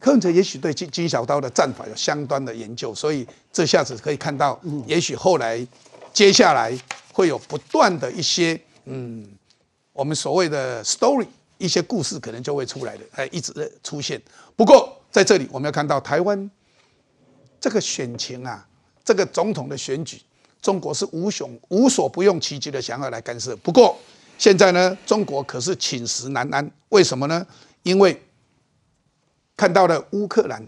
[0.00, 5.64] 柯文哲也许对金金小刀的战法有相关的研究，所以这下子可以看到，也许后来
[6.12, 6.76] 接下来
[7.12, 9.24] 会有不断的一些嗯，
[9.92, 14.20] 我们所谓的 story 一些故事可能就会出来的，哎，一直出现。
[14.56, 16.50] 不过在这里我们要看到台湾
[17.60, 18.66] 这个选情啊，
[19.04, 20.20] 这个总统的选举，
[20.60, 23.54] 中国是无雄无所不用其极的想要来干涉。
[23.58, 23.96] 不过。
[24.38, 27.46] 现在呢，中国可是寝食难安，为什么呢？
[27.82, 28.22] 因为
[29.56, 30.66] 看到了乌克兰，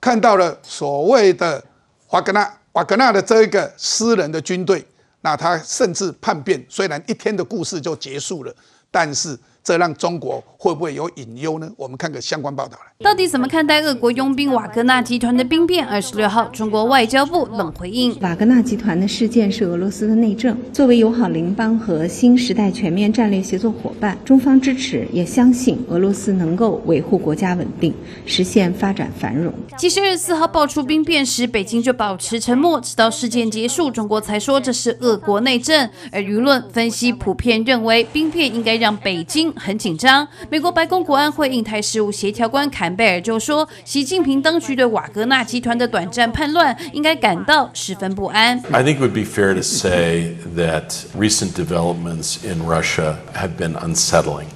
[0.00, 1.64] 看到了所谓的
[2.10, 4.86] 瓦格纳，瓦格纳的这一个私人的军队，
[5.20, 8.54] 那他甚至叛变，虽然一天的故事就结束了，
[8.90, 9.38] 但是。
[9.66, 11.68] 这让中国会不会有隐忧呢？
[11.76, 12.92] 我们看个相关报道来。
[13.04, 15.84] 到底怎么看待俄国佣兵瓦格纳集团的兵变？
[15.84, 20.56] 二十六号，中国外交部冷回应：瓦格纳集团的事件是俄罗斯的内政。
[20.72, 27.92] 作为友好邻邦和新时代全面战略协作伙伴，中方支持也相信俄罗斯能够维护国家稳定，
[28.24, 29.52] 实现发展繁荣。
[29.76, 35.90] 其实二十四号爆出兵变时，北京就保持沉默，直到事件结束，中国才说这是俄国内政。
[36.12, 39.52] 而舆论分析普遍认为，兵变应该让北京。
[39.56, 40.26] 很紧张。
[40.50, 48.60] 美国白宫国安会印太事务协调官坎贝尔就说，习近平当局对瓦格纳集团的短暂叛乱应该感到十分不安。
[48.70, 54.46] I think it would be fair to say that recent developments in Russia have been unsettling.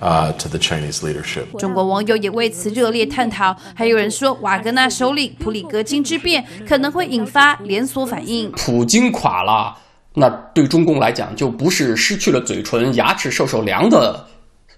[0.00, 3.56] Uh, to the Chinese leadership，中国网友也为此热烈探讨。
[3.74, 8.52] 还有人说，瓦格纳首领普里格金之变可能会引发连锁反应。
[8.52, 9.74] 普京垮了。
[10.16, 14.24] 那对中共来讲，就不是失去了嘴唇、牙齿受受凉的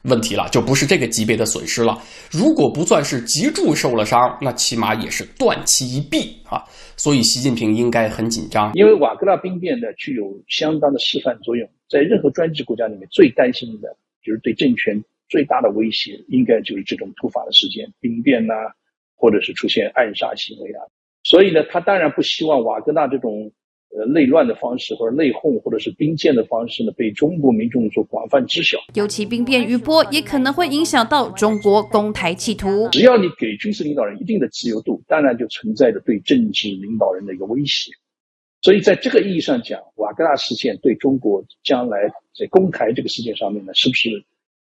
[0.05, 1.99] 问题了，就不是这个级别的损失了。
[2.31, 6.65] 如果不算是脊柱受了伤，那起码也是断其一臂啊！
[6.97, 11.69] 所以习近平应该很紧张，因为瓦格纳兵变呢具有相当的示范作用。
[11.91, 18.55] 在任何专制国家里面，最担心的就是对政权最大的威胁，应该就是这种突发的事件，兵变呐，
[19.15, 20.81] 或者是出现暗杀行为啊。
[21.25, 23.53] 所以呢，他当然不希望瓦格纳这种。
[23.97, 28.77] 呃，内乱的方式或者内讧或者是兵谏的方式呢，被中国民众所广泛知晓。
[28.93, 32.91] 尤其兵变余波，也可能会影响到中国攻台企图。
[32.93, 37.91] 只要你给军事领导人一定的自由度，当然就存在着对政治领导人的一个威胁。
[38.61, 41.99] 所以，在这个意义上讲，瓦格纳事件对中国将来
[42.39, 44.11] 在攻台这个事件上面呢，是不是？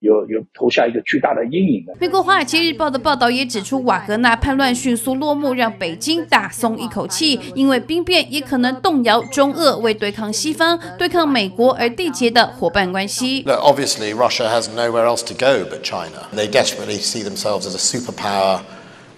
[0.03, 1.93] 有有投下一个巨大的阴影的。
[1.97, 13.43] 美国《华尔街日报》的报道也指出，瓦格纳叛乱迅速落幕，让北京大松一口气，因为兵变也可能动摇中俄为对抗西方、对抗美国而缔结的伙伴关系。
[13.45, 16.27] Obviously, Russia has nowhere else to go but China.
[16.35, 18.59] They desperately see themselves as a superpower.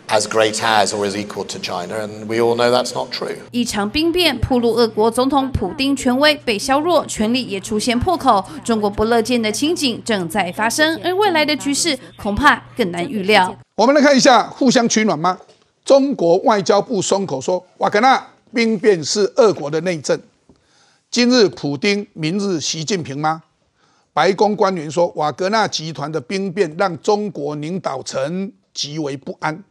[0.08, 3.36] As great as or is equal to China, and we all know that's not true.
[3.52, 13.56] 一场兵变，铺路俄国总统普丁权威被削弱，权力也出现破口，中国不乐见的情景正在发生，而未来的局势恐怕更难预料。
[13.76, 15.38] 我们来看一下，互相取暖吗？
[15.84, 20.20] 中国外交部松口说，瓦格纳兵变是俄国的内政。
[21.12, 23.44] 今日普丁，明日习近平吗？
[24.14, 29.64] 白宫官员说，瓦格纳集团的兵变让中国领导层极为不安。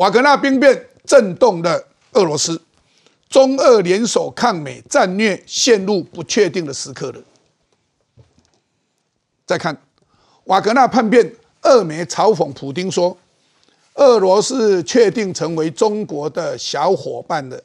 [0.00, 2.58] 瓦格纳兵变震动了俄罗斯，
[3.28, 7.20] 中俄联手抗美战略陷入不确定的时刻了。
[9.44, 9.76] 再看
[10.44, 11.30] 瓦格纳叛变，
[11.64, 13.14] 俄媒嘲讽普京说
[13.96, 17.62] ：“俄罗斯确定成为中国的小伙伴了。”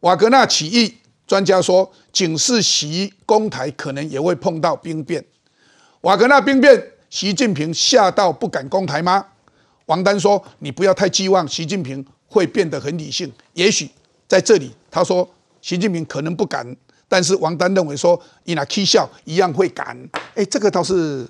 [0.00, 0.96] 瓦格纳起义
[1.26, 5.22] 专家说，警示习公台可能也会碰到兵变。
[6.00, 9.26] 瓦格纳兵变，习近平吓到不敢攻台吗？
[9.90, 13.30] 王丹说：“你不要太寄望习近平会变得很理性。
[13.54, 13.90] 也许
[14.28, 15.28] 在这里，他说
[15.60, 16.64] 习近平可能不敢，
[17.08, 19.98] 但是王丹认为说，伊那 K 笑一样会敢。
[20.36, 21.26] 哎，这个倒是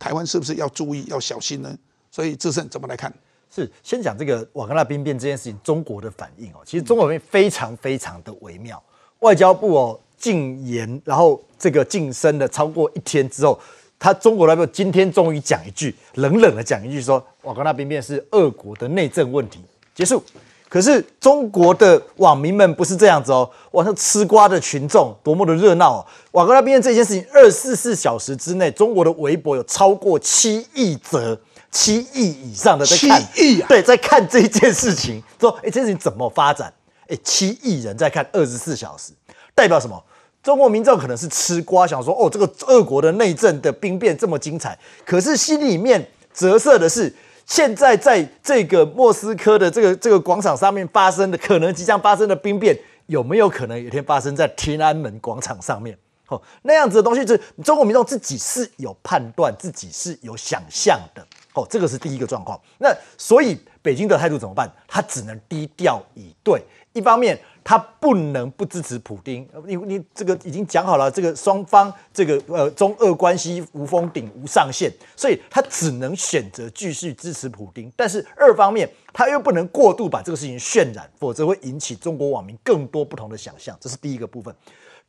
[0.00, 1.72] 台湾是不是要注意、要小心呢？
[2.10, 3.14] 所以智胜怎么来看？
[3.54, 8.82] 是先讲这个瓦格纳兵变这件事情，中国的反应哦，其实中国方面非常非常的微妙。
[9.20, 13.58] 外交部哦。”禁言，然后这个晋升了超过一天之后，
[14.02, 19.60] 他中国代表今天终于讲一句，冷冷的讲一句说，瓦格纳兵变是俄国的内政问题，
[19.94, 20.20] 结束。
[20.68, 26.06] 可是中国的网民们不是这样子哦，网上吃瓜的群众多么的热闹哦！
[26.32, 31.38] 瓦格纳兵变这件事情，二十四小时之内，中国的微博有超过七亿则。
[31.70, 33.68] 七亿以上的在看，七亿啊！
[33.68, 36.70] 对，在看这件事情，说，哎，这件事情怎么发展？
[37.06, 39.12] 哎，七亿人在看二十四小时，
[39.54, 40.02] 代表什么？
[40.42, 44.76] 中国民众可能是吃瓜，想说，哦，这个俄国的内政的兵变这么精彩，
[45.06, 47.14] 可是心里面折射的是，
[47.46, 52.76] 现在在这个莫斯科的这个这个广场上面发生的，可能即将发生的兵变，
[53.06, 55.96] 有没有可能有一天发生在天安门广场上面？
[56.26, 61.24] 哦，那样子的东西，是中国民众自己是有判断，自己是有想象的。
[61.54, 62.58] 哦，这个是第一个状况。
[62.78, 62.88] 那
[63.18, 64.72] 所以北京的态度怎么办？
[64.88, 66.60] 他只能低调以对。
[66.94, 77.92] 一方面，他不能不支持普京，你你这个已经讲好了，这个双方这个呃中俄关系无封顶无上限，所以他只能选择继续支持普京。
[77.96, 83.76] 但是二方面，他又不能过度把这个事情渲染，否则会引起中国网民更多不同的想象。
[83.80, 84.54] 这是第一个部分。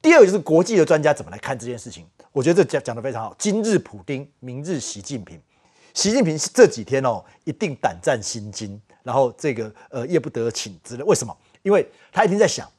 [0.01, 2.06] 第二个就是国际的专家怎么来看这件事情？
[2.32, 3.36] 我觉得这讲讲的非常好。
[3.39, 5.41] 今日普京，明日习近平。
[5.93, 11.04] 习近平这几天哦，一定胆战心惊，然后这个呃夜不得寝之类。
[11.04, 11.36] 为什么？
[11.64, 12.70] 因为他一定在想，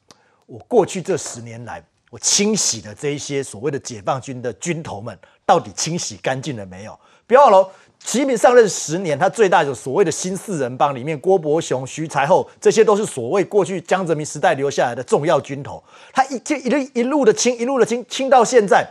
[0.46, 6.98] 我过去这十年来，我清洗的这一些所谓的解放军的军头们，到底清洗干净了没有？
[7.26, 7.68] 不要了，
[8.04, 15.82] 习近平上任十年，他最大的所谓的新四人帮里面，郭伯雄、徐才厚，这些都是所谓过去江泽民时代留下来的重要军头，
[16.12, 18.86] 他一一路一路的清，一路的清，清到现在。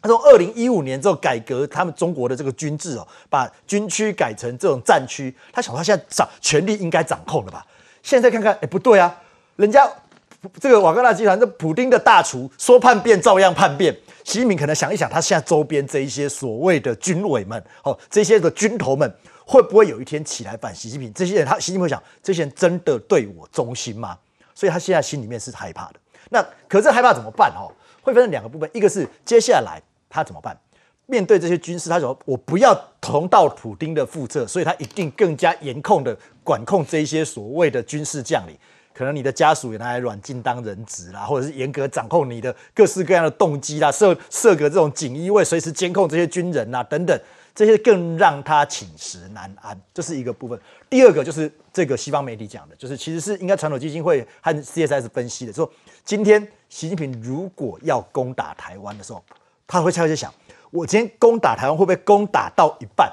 [0.00, 5.34] 他从二零一五年之后改革他们中国的这个军制哦，把军区改成这种战区。
[5.52, 7.66] 他想他现在掌权力应该掌控了吧？
[8.02, 9.20] 现在看看，哎，不对啊，
[9.56, 9.90] 人家
[10.60, 13.94] 这个瓦格纳集团这普丁的大厨说叛变照样叛变。
[14.22, 19.12] 习近平可能想一想，他现在周边这一些所谓的军委们哦，这些的军头们
[19.44, 21.12] 会不会有一天起来反习近平？
[21.12, 24.18] 这些人他习近平会想，这些人真的对我忠心吗？
[24.54, 25.94] 所以他现在心里面是害怕的。
[26.30, 27.52] 那可是害怕怎么办？
[27.56, 27.70] 哦？
[28.02, 29.80] 会分成两个部分，一个是接下来
[30.10, 30.56] 他怎么办？
[31.06, 38.56] 面对这些军事，他说我不要同到普丁的覆辙，所以他一定更加严控的管控这一些所谓的军事将领，
[38.96, 47.20] 可能你的家属也拿来软禁当人质啦，或者是严格掌控你的各式各样的动机啦，设设个这种锦衣卫随时监控这些军人啦等等，
[47.54, 50.58] 这些更让他寝食难安，这是一个部分。
[50.88, 55.70] 第二个就是这个西方媒体讲的，就是其实是应该传统基金会和 CSS 分析的，说
[56.04, 56.48] 今天。
[56.68, 59.22] 习近平如果要攻打台湾的时候，
[59.68, 60.34] 他会悄悄想：
[60.72, 63.08] 我今天攻打台湾会不会攻打到一半？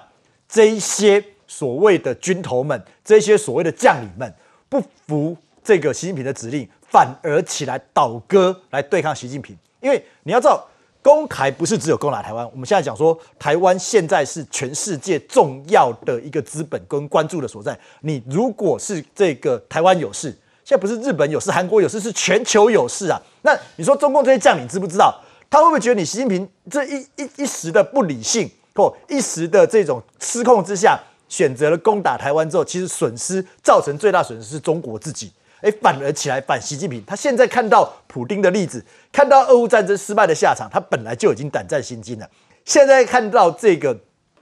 [0.50, 4.34] 这一些所谓的军头们，这些所谓的将领们
[4.68, 9.58] 不服这个习近平的指令，反而起来倒戈来对抗习近平。
[9.80, 10.66] 因为你要知道，
[11.02, 12.46] 攻台不是只有攻打台湾。
[12.52, 17.78] 我们现在讲说，台湾现在是全世界重要的一个资本跟关注的所在。
[18.02, 20.30] 你如果是这个台湾有事，
[20.64, 23.22] 现在不是日本有事、韩国有事，是全球有事啊！
[23.42, 25.22] 那你说中共这些将领知不知道？
[25.50, 30.98] 他会不会觉得你习近平这一一一时的不理性或一时的这种失控之下，
[31.28, 35.32] 选择了攻打台湾之后，其实损失造成最大损失是中国自己？
[35.64, 37.04] 哎，反而起来反习近平。
[37.06, 42.30] 他现在看到普京的例子，看到俄乌战争失败的下场，他本来就已经胆战心惊了。
[42.66, 43.98] 现在看到这个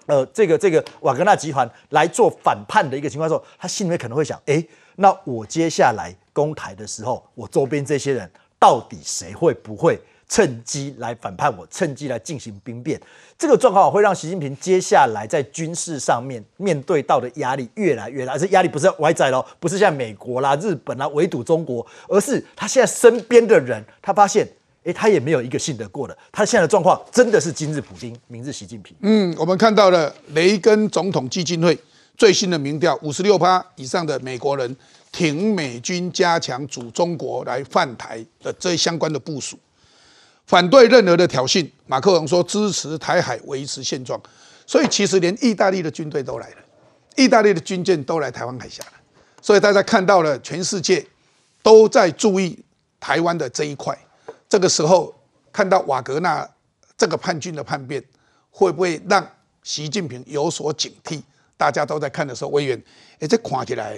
[0.07, 4.65] 呃这个这个瓦格纳集团来做反叛的一个情况时候，他心里面可能会想：哎。
[4.97, 9.97] 那我接下来攻台的时候，我周边这些人到底谁会不会
[10.31, 12.97] 趁机来反叛我，趁机来进行兵变？
[13.37, 18.31] 这个状况会让习近平接下来在军事上面面对到的压力越来越大。
[18.31, 24.47] 而且压力不是外在喽，不是像美国啦、日本啦围堵中国，而是他现在身边的人，他发现，
[24.85, 26.17] 哎，他也没有一个信得过的。
[26.31, 28.95] 他现在的状况真的是今日普京，明日习近平。
[29.01, 31.77] 嗯，我们看到了雷根总统基金会
[32.15, 34.73] 最新的民调，五十六趴以上的美国人。
[35.11, 39.59] 挺美军加强主中国来犯台的这相关的部署，
[40.51, 41.65] 反对任何的挑衅。
[41.87, 44.21] 马克龙说支持台海维持现状，
[44.67, 46.57] 所以其实连意大利的军队都来了，
[47.15, 48.91] 意大利的军舰都来台湾海峡了。
[49.41, 51.07] 所以大家看到了，全世界
[51.63, 52.59] 都在注意
[52.99, 53.97] 台湾的这一块。
[54.49, 55.15] 这个时候
[55.53, 56.45] 看到瓦格纳
[56.97, 58.03] 这个叛军的叛变，
[58.49, 59.25] 会不会让
[59.63, 61.21] 习近平有所警惕？
[61.55, 62.83] 大家都在看的时候，委员，
[63.19, 63.97] 哎，这看起来。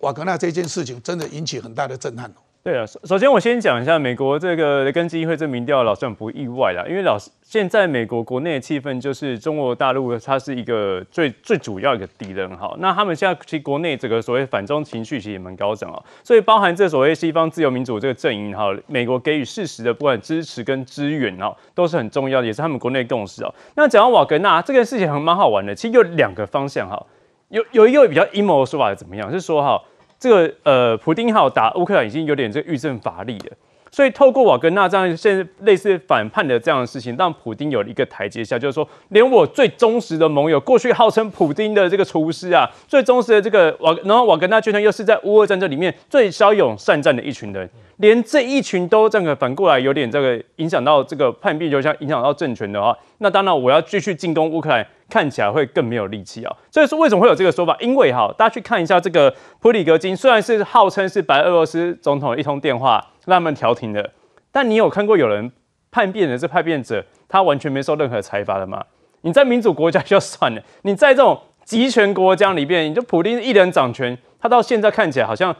[0.00, 2.30] 瓦格纳这件事情真的引起很大的震撼
[2.64, 23.54] 对啊，首首先我先讲一下美国这个跟基金会这民调，老实讲不意外啦，因为老师现在美国国内的气氛就是中国大陆它是一个最最主要一个敌人哈，那他们现在其实国内这个所谓反中情绪其实也蛮高涨哦，所以包含这所谓西方自由民主这个阵营哈，美国给予适时的不管支持跟支援哦，都是很重要的，也是他们国内共识哦。
[23.76, 27.04] 那讲到瓦格纳这件事情很蛮好玩的，其实有两个方向哈，
[27.50, 29.30] 有有一个比较阴谋的说法是怎么样？
[29.30, 29.78] 是说哈。
[30.24, 33.56] 这个呃，普丁号打乌克兰已经有点这个欲振乏力了，
[33.94, 47.70] 所以透过瓦格纳这样现在类似反叛的这样的事情，让普丁有一个台阶下，就是说，连我最忠实的盟友，过去号称普丁的这个厨师啊， 最忠实的这个瓦，然后瓦格纳军团又是在乌俄战争里面最骁勇善战的一群人。
[47.98, 56.52] 连这一群都这个反过来有点这个影响到这个叛变，就像影响到政权的话，那当然我要继续进攻乌克兰，看起来会更没有力气啊。
[56.72, 57.76] 所以说为什么会有这个说法？
[57.78, 64.12] 因为哈，大家去看一下这个普里格金，虽然是号称是白俄罗斯总统一通电话让他们调停的，
[64.52, 65.50] 但你有看过有人
[65.90, 68.84] 叛变的这叛变者，他完全没受任何裁罚的吗？
[69.22, 75.54] 你在民主国家就算了，你在这种集权国家里面，你就普丁一人掌权，他到现在看起来好像。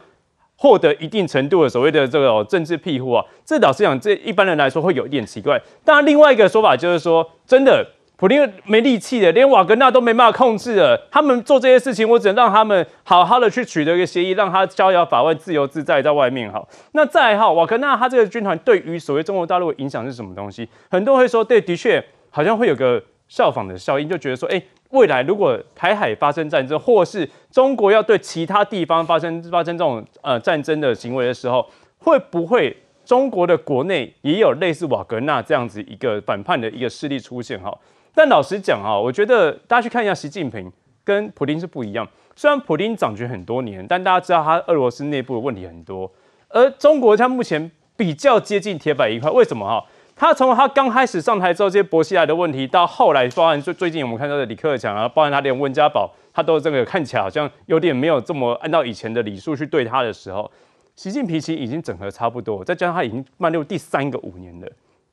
[0.57, 5.61] 获得一定程度的所谓的这个政治庇护啊，这老实讲，这一般人来说会有一点奇怪。
[5.83, 7.85] 当然，另外一个说法就是说，真的
[8.17, 11.07] 普京没力气的，连瓦格纳都没办法控制了。
[11.11, 16.51] 他们做这些事情，我只能让他们好好的去取得一个协议，让他逍遥法外、自由自在在外面。
[16.51, 20.67] 好，那再好，瓦格纳他这个军团对于所谓中国大陆的影响是什么东西？
[20.89, 24.61] 很多人会说，对，的确好像会有个效仿的效应，就觉得说，哎。
[24.91, 37.59] 未来如果台海发生战争，或是中国要对其他地方发生发生这种呃战争的行为的时候，会不会中国的国内也有类似瓦格纳这样子一个反叛的一个势力出现？
[37.59, 37.77] 哈，
[38.15, 40.71] 但老实讲哈，我觉得大家去看一下习近平
[41.03, 42.07] 跟普京是不一样。
[42.35, 46.09] 虽然普京掌权很多年，但大家知道他俄罗斯内部的问题很多，
[46.49, 49.29] 而中国他目前比较接近铁板一块。
[49.29, 49.85] 为什么哈？
[50.15, 60.49] 他从他刚开始上台之后，这些薄熙来的问题，到后来，包含最最近我们看到的李克强啊，包含他连温家宝，他都这个看起来好像有点没有这么按照以前的礼数去对他的时候，
[60.95, 64.67] 习近平其实已经整合差不多，再加上他已经迈入第三个五年了，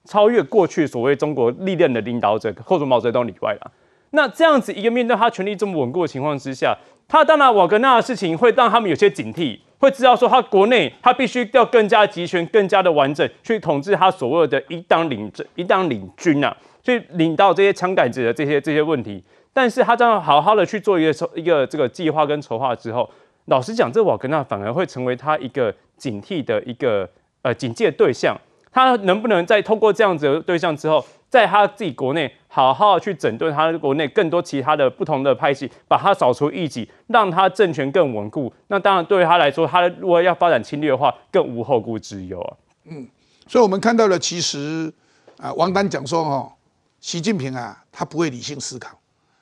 [0.04, 3.70] 超越过去所谓中国历任的领导者，或者毛泽东以外了。
[4.10, 6.76] 那这样子一个面对他权力这么稳固的情况之下，
[7.08, 9.58] 他当然瓦格纳的事情会让他们有些警惕。
[9.78, 19.20] 会知道说，他国内他必须要更加集权、更加的完整，去统治他所谓的一党领、一党领军啊，去领到这些枪杆子的这些这些问题。
[19.52, 23.10] 但是他这样好好的去做一个筹一个这个计划跟筹划之后，
[23.46, 27.08] 老实讲，这瓦格纳反而会成为他一个警惕的一个
[27.42, 28.36] 呃警戒对象。
[28.72, 31.04] 他能不能在通过这样子的对象之后？
[31.28, 38.52] 在他自己国内好好去整顿他国内更多其他的不同的派系，把他扫除异己，让他政权更稳固。
[38.66, 42.56] 那当然对于他来说，他如果要发展侵略的话，更无后顾之忧啊。
[42.84, 43.08] 嗯，
[43.46, 44.92] 所以我们看到了，其实
[45.38, 46.52] 啊，王丹讲说哦，
[47.00, 48.90] 习近平啊，他不会理性思考，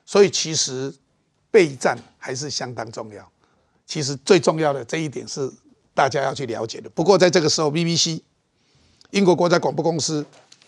[0.05, 0.93] 所以其实
[1.51, 3.29] 备战还是相当重要。
[3.85, 5.51] 其实最重要的这一点是
[5.93, 6.89] 大家要去了解的。
[6.91, 8.21] 不过在这个时候，BBC
[9.11, 10.25] 英国国家广播公司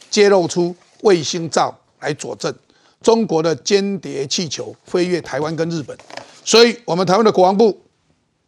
[0.10, 0.76] 揭露出。
[1.04, 2.56] 卫星照来佐证
[3.02, 5.94] 中国的间谍气球飞越台湾跟日本，
[6.46, 7.78] 所以我们台湾的国防部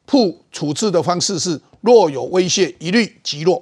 [0.05, 3.61] 铺处置的方式是若有威胁一律击落。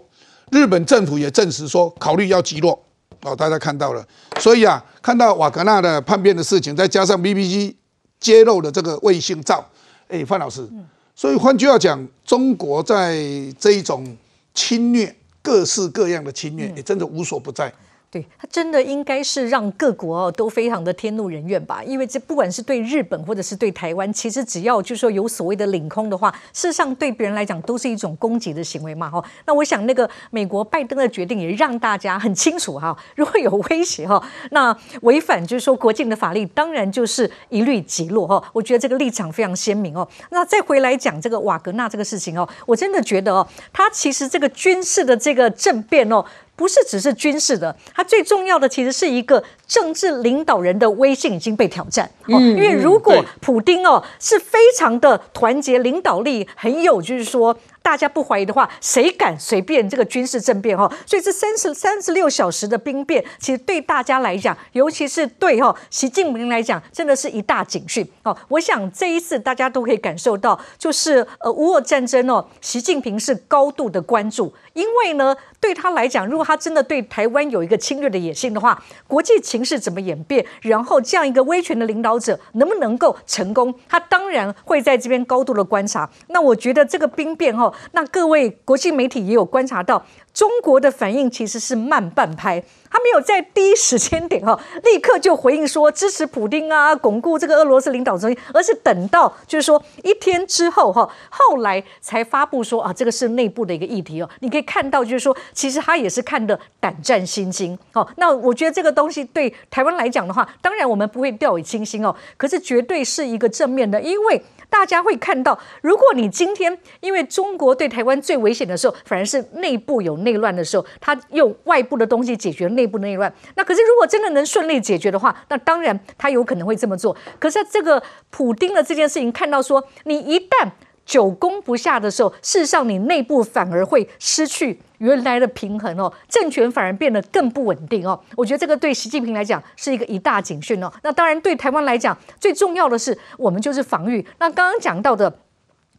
[0.51, 2.79] 日本政府也证实说考虑要击落。
[3.21, 4.07] 哦，大家看到了，
[4.39, 7.73] 所以啊，看到瓦格纳的叛变的事情，再加上 BBC
[8.19, 9.67] 揭露的这个卫星照，
[10.07, 10.69] 哎，范老师，
[11.15, 13.17] 所以换句话讲，中国在
[13.57, 14.15] 这一种
[14.53, 17.71] 侵略，各式各样的侵略，也真的无所不在。
[18.13, 29.23] 对他真的应该是让各国哦都非常的天怒人怨吧，因为这不管是对日本或者是对台湾，其实只要就是说有所谓的领空的话，事实上对别人来讲都是一种攻击的行为嘛哈。
[29.47, 38.43] 那我想那个美国拜登的决定也让大家很清楚哈，如果有威胁哈，那违反就是说国境的法律，当然就是一律击落哈。
[38.53, 40.07] 我觉得这个立场非常鲜明哦。
[40.29, 46.23] 那再回来讲这个瓦格纳这个事情哦，我真的觉得哦，他其实这个军事的这个政变哦。
[46.55, 52.09] 不是只是军事的，它最重要的其实是一个政治领导人的威信已经被挑战。
[52.27, 57.57] 嗯，因为如果普丁哦是非常的团结，领导力很有，就是说。
[57.83, 60.89] 大家不怀疑的话，谁敢随便这个军事政变哈？
[61.05, 68.33] 所以这三十三十六小时的兵变，其实对大家来讲，尤其是对哈习近平来讲，真的是一大警讯哦。
[68.47, 86.09] 我想这一次大家都可以感受到，就是呃乌俄战争哦，习近平是高度的关注，因为呢对他来讲，如果他真的对台湾有一个侵略的野心的话，国际情势怎么演变，然后这样一个威权的领导者能不能够成功，他当然会在这边高度的观察。
[86.27, 87.63] 那我觉得这个兵变哈。
[87.63, 92.63] 哦，那各位国际媒体也有观察到，中国的反应其实是慢半拍。
[92.93, 104.29] 他没有在第一时间点哈，立刻就回应说支持普丁啊，巩固这个俄罗斯领导中心，而是等到就是说一天之后哈，后来才发布说啊，这个是内部的一个议题哦。
[104.41, 108.07] 你可以看到就是说，其实他也是看的胆战心惊哦。
[108.17, 114.43] 那我觉得这个东西对台湾来讲的话，当然我们不会掉以轻心哦，可是绝对是一个正面的，因为。
[114.73, 123.31] 大家会看到，如果你今天因为中国对台湾最危险的时候，反而是内部有内乱的时候，他用外部的东西解决内部内乱。
[123.55, 127.15] 那可是如果真的能顺利解决的话，那当然他有可能会这么做。
[127.37, 128.01] 可是这个
[128.31, 130.71] 普丁的这件事情，看到说你一旦。
[131.05, 138.19] 久攻不下的时候，事实上你内部反而会失去原来的平衡哦，政权反而变得更不稳定哦。
[138.35, 140.91] 我觉得这个对习近平来讲是一个一大警讯哦。
[141.03, 144.25] 那当然对台湾来讲，最重要的是我们就是防御。
[144.39, 145.39] 那刚刚讲到的。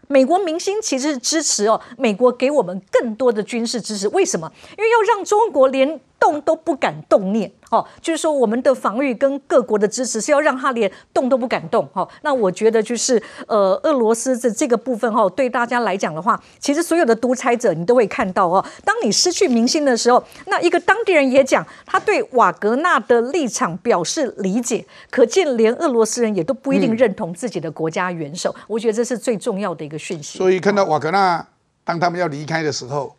[0.06, 4.52] 美国明星其实是支持哦，美国给我们更多的军事支持，为什么？
[4.76, 12.08] 因为要让中国连动都不敢动念，哦，就是说我们的防御跟各国的支持是要让他连动都不敢动，哈。
[12.22, 30.38] 那我觉得就是呃，俄罗斯的这个部分哈，对大家来讲的话，其实所有的独裁者你都会看到哦，当你失去民心的时候，那一个当地人也讲，他对瓦格纳的立场表示理解，可见连俄罗斯人也都不一定认同自己的国家元首，我觉得这是最重要的一个讯息。
[30.38, 31.46] 所以看到瓦格纳
[31.84, 33.14] 当他们要离开的时候。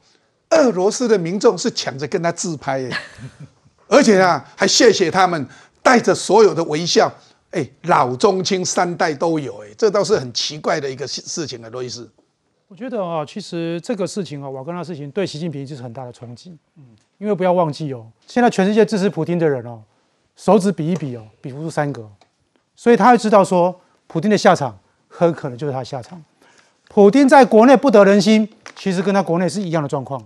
[0.52, 2.90] 俄罗斯的民众是抢着跟他自拍耶，
[3.88, 5.48] 而且啊，还谢谢他们，
[5.82, 7.12] 带着所有的微笑，
[7.52, 12.10] 哎，老中青三代都有，哎，这倒是很奇怪的一个事事情啊，罗伊斯。
[12.68, 16.84] 我觉得啊，其实这个事情啊，瓦格纳事情对习近平就是很大的冲击，嗯，
[17.18, 19.82] 因为不要忘记哦，现在全世界支持普京的人哦，
[20.36, 22.10] 手指比一比哦，比不出三个，
[22.76, 24.78] 所以他会知道说，普京的下场
[25.08, 26.24] 很可能就是他的下场。
[26.90, 30.26] 普京在国内不得人心，其实跟他国内是一样的状况。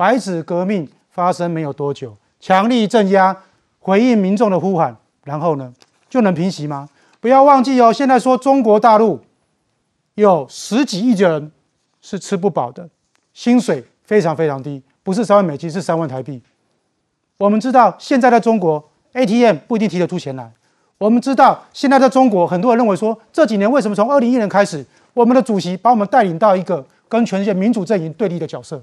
[0.00, 3.36] 白纸革命发生没有多久，强力镇压，
[3.80, 5.74] 回应民众的呼喊，然后呢，
[6.08, 6.88] 就能平息吗？
[7.20, 9.20] 不要忘记哦，现在说中国大陆
[10.14, 11.52] 有十几亿的人
[12.00, 12.88] 是吃不饱的，
[13.34, 16.42] 薪水非常非常低，不是三万美金，是三万台币。
[17.36, 18.82] 我们知道现在的中国
[19.12, 20.50] ATM 不一定提得出钱来。
[20.96, 24.82] 我们知道现在在中国，很多人认为说，这几年为什么从二零一年开始，
[25.12, 28.82] 我们的主席把我们带领到一个跟全世界民主阵营对立的角色？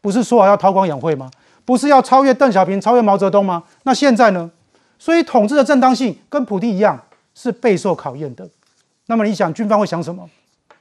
[0.00, 1.30] 不是说好要韬光养晦吗？
[1.64, 3.62] 不是要超越邓小平、超越毛泽东吗？
[3.84, 4.50] 那现在呢？
[4.98, 7.00] 所以统治的正当性跟普京一样
[7.34, 8.48] 是备受考验的。
[9.06, 10.28] 那么你想，军方会想什么？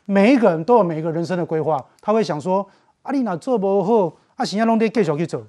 [0.06, 2.68] 每一个人都有每一个人生的规划，他会想说：
[3.04, 5.42] 阿丽娜做不好，阿行亚龙得继续去走。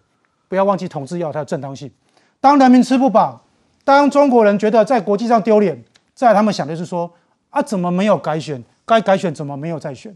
[0.49, 1.91] 不要忘记，统治要它的正当性。
[2.41, 3.41] 当人民吃不饱，
[3.85, 5.83] 当中国人觉得在国际上丢脸，
[6.15, 7.11] 在他们想的是说：
[7.51, 8.63] 啊，怎么没有改选？
[8.85, 10.15] 该改选怎么没有再选？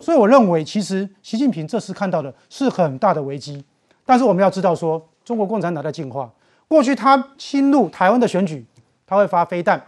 [0.00, 3.62] 所以我认为，其实习近平这次看到的是很大的危机。
[4.06, 6.28] 但是我们要知道，说中国共产党在进化。
[6.66, 8.64] 过去他侵入台湾的选举，
[9.06, 9.80] 他会发飞弹，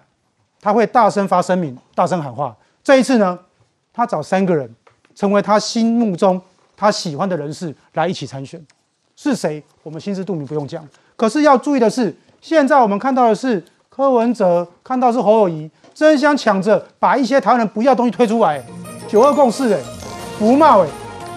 [0.61, 2.57] 他会大声发声明、大声喊话。
[2.85, 3.39] 这一次呢，
[3.93, 4.73] 他找三个人，
[5.15, 6.41] 成为他心目中
[6.77, 8.65] 他喜欢的人士来一起参选。
[9.17, 9.63] 是谁？
[9.83, 10.87] 我们心知肚明，不用讲。
[11.17, 18.63] 可是要注意的是，现在我们看到的是柯文哲，看到是侯友谊，争相抢着把一些台湾人不要东西推出来。
[19.09, 20.02] 九二共识，哎。
[20.43, 20.89] 服贸哎，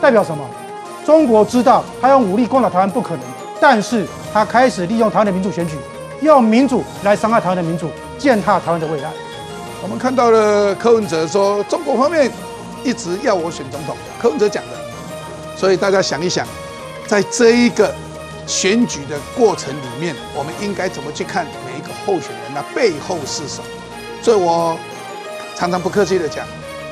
[0.01, 0.43] 代表什么？
[1.05, 3.21] 中国知道他用武力攻打台湾不可能，
[3.61, 4.03] 但是
[4.33, 5.75] 他开始利用台湾的民主选举，
[6.23, 7.87] 用民主来伤害台湾的民主，
[8.17, 9.11] 践踏台湾的未来。
[9.83, 12.31] 我们看到了柯文哲说，中国方面
[12.83, 14.71] 一直要我选总统，柯文哲讲的。
[15.55, 16.47] 所以大家想一想，
[17.05, 17.93] 在这一个
[18.47, 23.65] 选举的过程里面，我们应该怎么去看每一个候选人的背后是什么？
[24.23, 24.75] 所以我
[25.55, 26.43] 常常不客气的讲，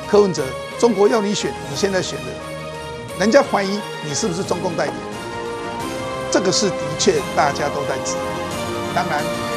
[0.08, 0.44] 柯文哲。
[0.80, 4.92] 中国要你选，你现在选的，人家怀疑你是不是中共代理，
[6.32, 8.96] 这个是的确大家都在质疑。
[8.96, 9.53] 当然。